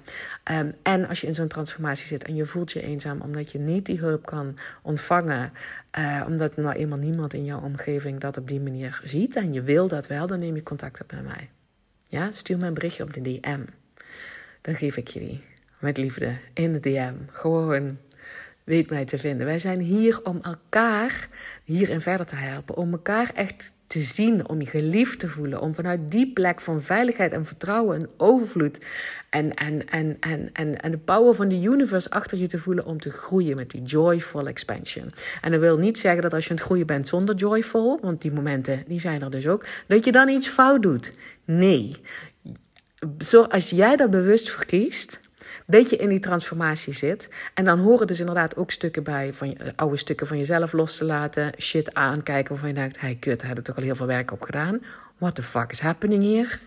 Um, 0.51 0.73
en 0.83 1.07
als 1.07 1.21
je 1.21 1.27
in 1.27 1.35
zo'n 1.35 1.47
transformatie 1.47 2.07
zit 2.07 2.23
en 2.23 2.35
je 2.35 2.45
voelt 2.45 2.71
je 2.71 2.81
eenzaam 2.81 3.21
omdat 3.21 3.51
je 3.51 3.59
niet 3.59 3.85
die 3.85 3.99
hulp 3.99 4.25
kan 4.25 4.57
ontvangen, 4.81 5.51
uh, 5.99 6.23
omdat 6.27 6.55
nou 6.55 6.75
eenmaal 6.75 6.97
niemand 6.97 7.33
in 7.33 7.45
jouw 7.45 7.61
omgeving 7.61 8.19
dat 8.19 8.37
op 8.37 8.47
die 8.47 8.61
manier 8.61 9.01
ziet 9.03 9.35
en 9.35 9.53
je 9.53 9.61
wil 9.61 9.87
dat 9.87 10.07
wel, 10.07 10.27
dan 10.27 10.39
neem 10.39 10.55
je 10.55 10.63
contact 10.63 11.01
op 11.01 11.11
met 11.11 11.23
mij. 11.23 11.49
Ja, 12.09 12.31
stuur 12.31 12.57
me 12.57 12.65
een 12.65 12.73
berichtje 12.73 13.03
op 13.03 13.13
de 13.13 13.21
DM. 13.21 13.61
Dan 14.61 14.75
geef 14.75 14.97
ik 14.97 15.07
je 15.07 15.19
die. 15.19 15.43
Met 15.79 15.97
liefde. 15.97 16.37
In 16.53 16.73
de 16.73 16.79
DM. 16.79 17.13
Gewoon 17.31 17.97
weet 18.65 18.89
mij 18.89 19.05
te 19.05 19.17
vinden. 19.17 19.45
Wij 19.45 19.59
zijn 19.59 19.79
hier 19.79 20.19
om 20.23 20.39
elkaar 20.41 21.29
hierin 21.63 22.01
verder 22.01 22.25
te 22.25 22.35
helpen. 22.35 22.75
Om 22.75 22.91
elkaar 22.91 23.31
echt 23.33 23.73
te 23.87 23.99
zien, 23.99 24.47
om 24.49 24.61
je 24.61 24.67
geliefd 24.67 25.19
te 25.19 25.27
voelen. 25.27 25.61
Om 25.61 25.75
vanuit 25.75 26.11
die 26.11 26.33
plek 26.33 26.61
van 26.61 26.81
veiligheid 26.81 27.31
en 27.31 27.45
vertrouwen 27.45 27.99
en 27.99 28.09
overvloed. 28.17 28.85
En, 29.29 29.53
en, 29.53 29.87
en, 29.87 30.17
en, 30.19 30.49
en, 30.53 30.81
en 30.81 30.91
de 30.91 30.97
power 30.97 31.35
van 31.35 31.47
de 31.47 31.61
universe 31.61 32.09
achter 32.09 32.37
je 32.37 32.47
te 32.47 32.57
voelen 32.57 32.85
om 32.85 32.99
te 32.99 33.09
groeien 33.09 33.55
met 33.55 33.71
die 33.71 33.81
joyful 33.81 34.47
expansion. 34.47 35.11
En 35.41 35.51
dat 35.51 35.59
wil 35.59 35.77
niet 35.77 35.99
zeggen 35.99 36.21
dat 36.21 36.33
als 36.33 36.43
je 36.43 36.49
aan 36.49 36.55
het 36.55 36.65
groeien 36.65 36.87
bent 36.87 37.07
zonder 37.07 37.35
joyful, 37.35 37.99
want 38.01 38.21
die 38.21 38.31
momenten 38.31 38.83
die 38.87 38.99
zijn 38.99 39.21
er 39.21 39.31
dus 39.31 39.47
ook, 39.47 39.65
dat 39.87 40.05
je 40.05 40.11
dan 40.11 40.29
iets 40.29 40.47
fout 40.47 40.81
doet. 40.81 41.13
Nee. 41.45 41.95
Zo, 43.19 43.41
als 43.41 43.69
jij 43.69 43.95
daar 43.95 44.09
bewust 44.09 44.49
voor 44.49 44.65
kiest 44.65 45.19
dat 45.65 45.89
je 45.89 45.95
in 45.95 46.09
die 46.09 46.19
transformatie 46.19 46.93
zit. 46.93 47.29
En 47.53 47.65
dan 47.65 47.79
horen 47.79 48.07
dus 48.07 48.19
inderdaad 48.19 48.55
ook 48.55 48.71
stukken 48.71 49.03
bij 49.03 49.33
van 49.33 49.49
je, 49.49 49.73
oude 49.75 49.97
stukken 49.97 50.27
van 50.27 50.37
jezelf 50.37 50.73
los 50.73 50.97
te 50.97 51.05
laten. 51.05 51.51
Shit 51.59 51.93
aankijken 51.93 52.49
waarvan 52.49 52.69
je 52.69 52.75
denkt, 52.75 52.99
hey 52.99 53.15
kut, 53.19 53.39
daar 53.39 53.49
heb 53.49 53.57
ik 53.57 53.63
toch 53.63 53.75
al 53.75 53.83
heel 53.83 53.95
veel 53.95 54.05
werk 54.05 54.31
op 54.31 54.41
gedaan. 54.41 54.81
What 55.17 55.35
the 55.35 55.43
fuck 55.43 55.71
is 55.71 55.79
happening 55.79 56.23
hier? 56.23 56.59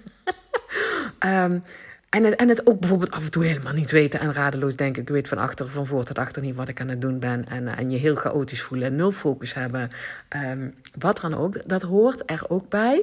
um, 1.24 1.62
en 2.16 2.24
het, 2.24 2.36
en 2.36 2.48
het 2.48 2.66
ook 2.66 2.80
bijvoorbeeld 2.80 3.10
af 3.10 3.24
en 3.24 3.30
toe 3.30 3.44
helemaal 3.44 3.72
niet 3.72 3.90
weten 3.90 4.20
en 4.20 4.32
radeloos 4.32 4.76
denken. 4.76 5.02
Ik 5.02 5.08
weet 5.08 5.28
van 5.28 5.38
achter, 5.38 5.68
van 5.68 5.86
voor 5.86 6.04
tot 6.04 6.18
achter 6.18 6.42
niet 6.42 6.56
wat 6.56 6.68
ik 6.68 6.80
aan 6.80 6.88
het 6.88 7.00
doen 7.00 7.18
ben. 7.18 7.48
En, 7.48 7.68
en 7.68 7.90
je 7.90 7.98
heel 7.98 8.14
chaotisch 8.14 8.62
voelen 8.62 8.86
en 8.86 8.96
nul 8.96 9.12
focus 9.12 9.54
hebben. 9.54 9.90
Um, 10.36 10.74
wat 10.98 11.20
dan 11.20 11.34
ook. 11.34 11.68
Dat 11.68 11.82
hoort 11.82 12.22
er 12.30 12.42
ook 12.48 12.68
bij. 12.68 13.02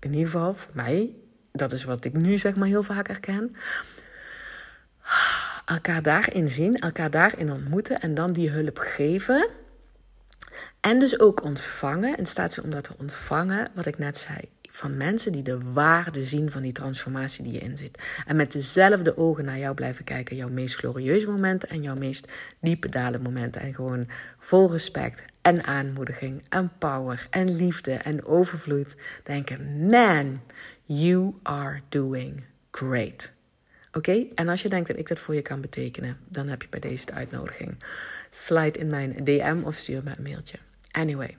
In 0.00 0.12
ieder 0.12 0.30
geval 0.30 0.54
voor 0.54 0.72
mij. 0.74 1.14
Dat 1.52 1.72
is 1.72 1.84
wat 1.84 2.04
ik 2.04 2.12
nu 2.12 2.38
zeg 2.38 2.56
maar 2.56 2.68
heel 2.68 2.82
vaak 2.82 3.06
herken. 3.06 3.56
Elkaar 5.64 6.02
daarin 6.02 6.48
zien, 6.48 6.74
elkaar 6.78 7.10
daarin 7.10 7.52
ontmoeten 7.52 8.00
en 8.00 8.14
dan 8.14 8.32
die 8.32 8.50
hulp 8.50 8.78
geven. 8.78 9.48
En 10.80 10.98
dus 10.98 11.20
ook 11.20 11.42
ontvangen, 11.42 12.16
in 12.16 12.26
staat 12.26 12.52
zijn 12.52 12.66
om 12.66 12.72
dat 12.72 12.84
te 12.84 12.94
ontvangen, 12.98 13.68
wat 13.74 13.86
ik 13.86 13.98
net 13.98 14.18
zei 14.18 14.38
van 14.72 14.96
mensen 14.96 15.32
die 15.32 15.42
de 15.42 15.58
waarde 15.72 16.24
zien 16.24 16.50
van 16.50 16.62
die 16.62 16.72
transformatie 16.72 17.44
die 17.44 17.52
je 17.52 17.58
in 17.58 17.76
zit. 17.76 18.02
En 18.26 18.36
met 18.36 18.52
dezelfde 18.52 19.16
ogen 19.16 19.44
naar 19.44 19.58
jou 19.58 19.74
blijven 19.74 20.04
kijken, 20.04 20.36
jouw 20.36 20.48
meest 20.48 20.76
glorieuze 20.76 21.26
momenten 21.26 21.68
en 21.68 21.82
jouw 21.82 21.94
meest 21.94 22.28
diepe 22.60 22.88
dalen 22.88 23.22
momenten. 23.22 23.60
En 23.60 23.74
gewoon 23.74 24.08
vol 24.38 24.70
respect 24.70 25.22
en 25.42 25.64
aanmoediging 25.64 26.42
en 26.48 26.72
power 26.78 27.26
en 27.30 27.56
liefde 27.56 27.92
en 27.92 28.24
overvloed 28.24 28.94
denken: 29.22 29.86
man, 29.86 30.40
you 30.84 31.34
are 31.42 31.80
doing 31.88 32.44
great. 32.70 33.32
Oké? 33.92 34.26
En 34.34 34.48
als 34.48 34.62
je 34.62 34.68
denkt 34.68 34.88
dat 34.88 34.98
ik 34.98 35.08
dat 35.08 35.18
voor 35.18 35.34
je 35.34 35.42
kan 35.42 35.60
betekenen, 35.60 36.16
dan 36.28 36.48
heb 36.48 36.62
je 36.62 36.68
bij 36.68 36.80
deze 36.80 37.06
de 37.06 37.12
uitnodiging. 37.12 37.84
Slide 38.30 38.78
in 38.78 38.86
mijn 38.86 39.24
DM 39.24 39.58
of 39.64 39.74
stuur 39.74 40.02
me 40.02 40.10
een 40.16 40.22
mailtje. 40.22 40.58
Anyway, 40.90 41.36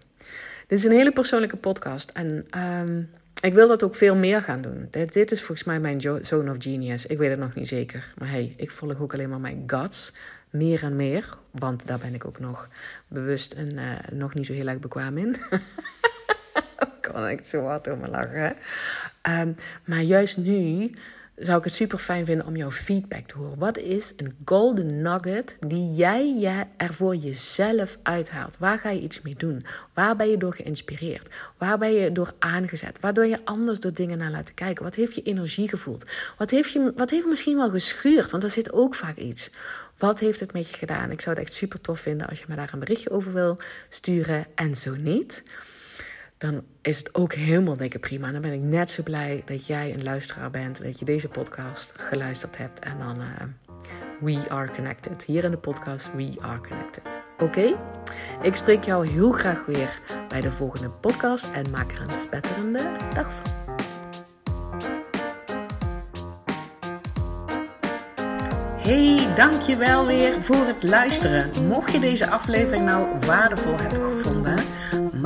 dit 0.68 0.78
is 0.78 0.84
een 0.84 0.92
hele 0.92 1.12
persoonlijke 1.12 1.58
podcast. 1.58 2.10
En 2.10 2.48
um, 2.58 3.10
ik 3.42 3.54
wil 3.54 3.68
dat 3.68 3.84
ook 3.84 3.96
veel 3.96 4.16
meer 4.16 4.42
gaan 4.42 4.62
doen. 4.62 4.88
Dit, 4.90 5.32
is 5.32 5.40
volgens 5.40 5.64
mij 5.64 5.80
mijn 5.80 6.02
zone 6.22 6.52
of 6.52 6.56
genius. 6.60 7.06
Ik 7.06 7.18
weet 7.18 7.30
het 7.30 7.40
nog 7.40 7.56
niet 7.56 7.68
zeker. 7.68 8.14
Maar 8.18 8.30
hey, 8.30 8.54
ik 8.58 8.72
volg 8.72 9.00
ook 9.00 9.14
alleen 9.14 9.30
maar 9.30 9.40
mijn 9.40 9.64
guts. 9.66 10.14
Meer 10.50 10.84
en 10.84 10.96
meer. 10.96 11.38
Want 11.52 11.88
daar 11.88 12.00
ben 12.00 12.14
ik 12.14 12.26
ook 12.26 12.40
nog 12.40 12.70
bewust 13.08 13.54
en 13.54 13.74
uh, 13.74 13.92
nog 14.12 14.34
niet 14.34 14.46
zo 14.46 14.54
heel 14.54 14.68
erg 14.68 14.80
bekwaam 14.80 15.18
in. 15.18 15.36
ik 16.80 16.98
kan 17.02 17.26
echt 17.26 17.48
zo 17.48 17.66
hard 17.66 17.88
om 17.88 18.00
me 18.00 18.08
lachen. 18.08 18.56
Um, 19.30 19.56
maar 19.86 20.02
juist 20.02 20.38
nu 20.38 20.92
zou 21.36 21.58
ik 21.58 21.64
het 21.64 21.74
super 21.74 21.98
fijn 21.98 22.26
vinden 22.26 22.46
om 22.46 22.56
jouw 22.56 22.72
feedback 22.72 23.28
te 23.28 23.38
horen. 23.38 23.58
Wat 23.58 23.78
is 23.78 24.14
een 24.18 24.36
golden 24.46 25.02
nugget 25.02 25.58
die 25.68 25.94
jij 25.94 26.68
er 26.78 26.94
voor 26.94 27.16
jezelf 27.16 27.98
uithaalt? 28.04 28.58
Waar 28.58 28.80
ga 28.80 28.90
je 28.90 29.02
iets 29.02 29.22
mee 29.22 29.36
doen? 29.38 29.62
Waar 29.94 30.16
ben 30.16 30.30
je 30.30 30.38
door 30.38 30.54
geïnspireerd? 30.54 31.30
Waar 31.58 31.78
ben 31.78 31.94
je 31.94 32.12
door 32.12 32.34
aangezet? 32.40 33.00
Waardoor 33.00 33.26
je 33.26 33.46
anders 33.46 33.80
door 33.80 33.94
dingen 33.94 34.18
naar 34.18 34.32
laten 34.32 34.54
kijken? 34.54 34.84
Wat 34.84 34.96
heeft 34.96 35.16
je 35.16 35.22
energie 35.22 35.70
gevoeld? 35.70 36.06
Wat 36.38 36.50
heeft, 36.50 36.72
je, 36.72 36.94
wat 36.96 37.10
heeft 37.10 37.26
misschien 37.26 37.58
wel 37.58 37.70
geschuurd? 37.70 38.30
Want 38.30 38.42
daar 38.42 38.52
zit 38.52 38.72
ook 38.72 38.96
vaak 38.96 39.18
iets. 39.18 39.52
Wat 39.98 40.20
heeft 40.20 40.40
het 40.40 40.54
met 40.54 40.70
je 40.70 40.78
gedaan? 40.78 41.12
Ik 41.12 41.22
zou 41.22 41.36
het 41.36 41.46
echt 41.46 41.54
super 41.54 41.82
tof 41.82 42.00
vinden 42.00 42.28
als 42.28 42.40
je 42.40 42.46
me 42.48 42.56
daar 42.56 42.70
een 42.74 42.80
berichtje 42.80 43.10
over 43.10 43.34
wil 43.34 43.58
sturen. 43.90 44.46
En 44.56 44.78
zo 44.78 44.96
niet 44.96 45.44
dan 46.42 46.64
is 46.82 46.98
het 46.98 47.16
ook 47.16 47.34
helemaal 47.34 47.78
dikke 47.78 48.00
prima. 48.00 48.32
Dan 48.32 48.42
ben 48.42 48.54
ik 48.54 48.62
net 48.62 48.92
zo 48.92 49.04
blij 49.04 49.42
dat 49.46 49.68
jij 49.68 49.94
een 49.94 50.04
luisteraar 50.04 50.50
bent, 50.50 50.84
dat 50.84 51.00
je 51.00 51.06
deze 51.06 51.28
podcast 51.28 51.94
geluisterd 51.98 52.58
hebt. 52.58 52.80
En 52.80 52.98
dan 52.98 53.18
uh, 53.22 53.28
We 54.20 54.50
Are 54.50 54.72
Connected. 54.72 55.24
Hier 55.24 55.44
in 55.44 55.52
de 55.52 55.58
podcast 55.58 56.10
We 56.16 56.36
Are 56.40 56.62
Connected. 56.62 57.22
Oké? 57.40 57.78
Ik 58.42 58.56
spreek 58.56 58.84
jou 58.84 59.08
heel 59.08 59.32
graag 59.32 59.66
weer 59.66 60.02
bij 60.28 60.42
de 60.42 60.52
volgende 60.52 60.90
podcast 60.90 61.52
en 61.52 61.72
maak 61.72 61.92
er 61.92 62.02
een 62.02 62.12
spetterende 62.12 62.96
dag 63.14 63.34
van. 63.34 63.60
Hey, 68.78 69.34
dankjewel 69.36 70.06
weer 70.06 70.42
voor 70.44 70.66
het 70.66 70.84
luisteren. 70.84 71.68
Mocht 71.68 71.92
je 71.92 72.00
deze 72.00 72.30
aflevering 72.30 72.86
nou 72.86 73.20
waardevol 73.20 73.78
hebben 73.78 74.18
gevonden 74.18 74.81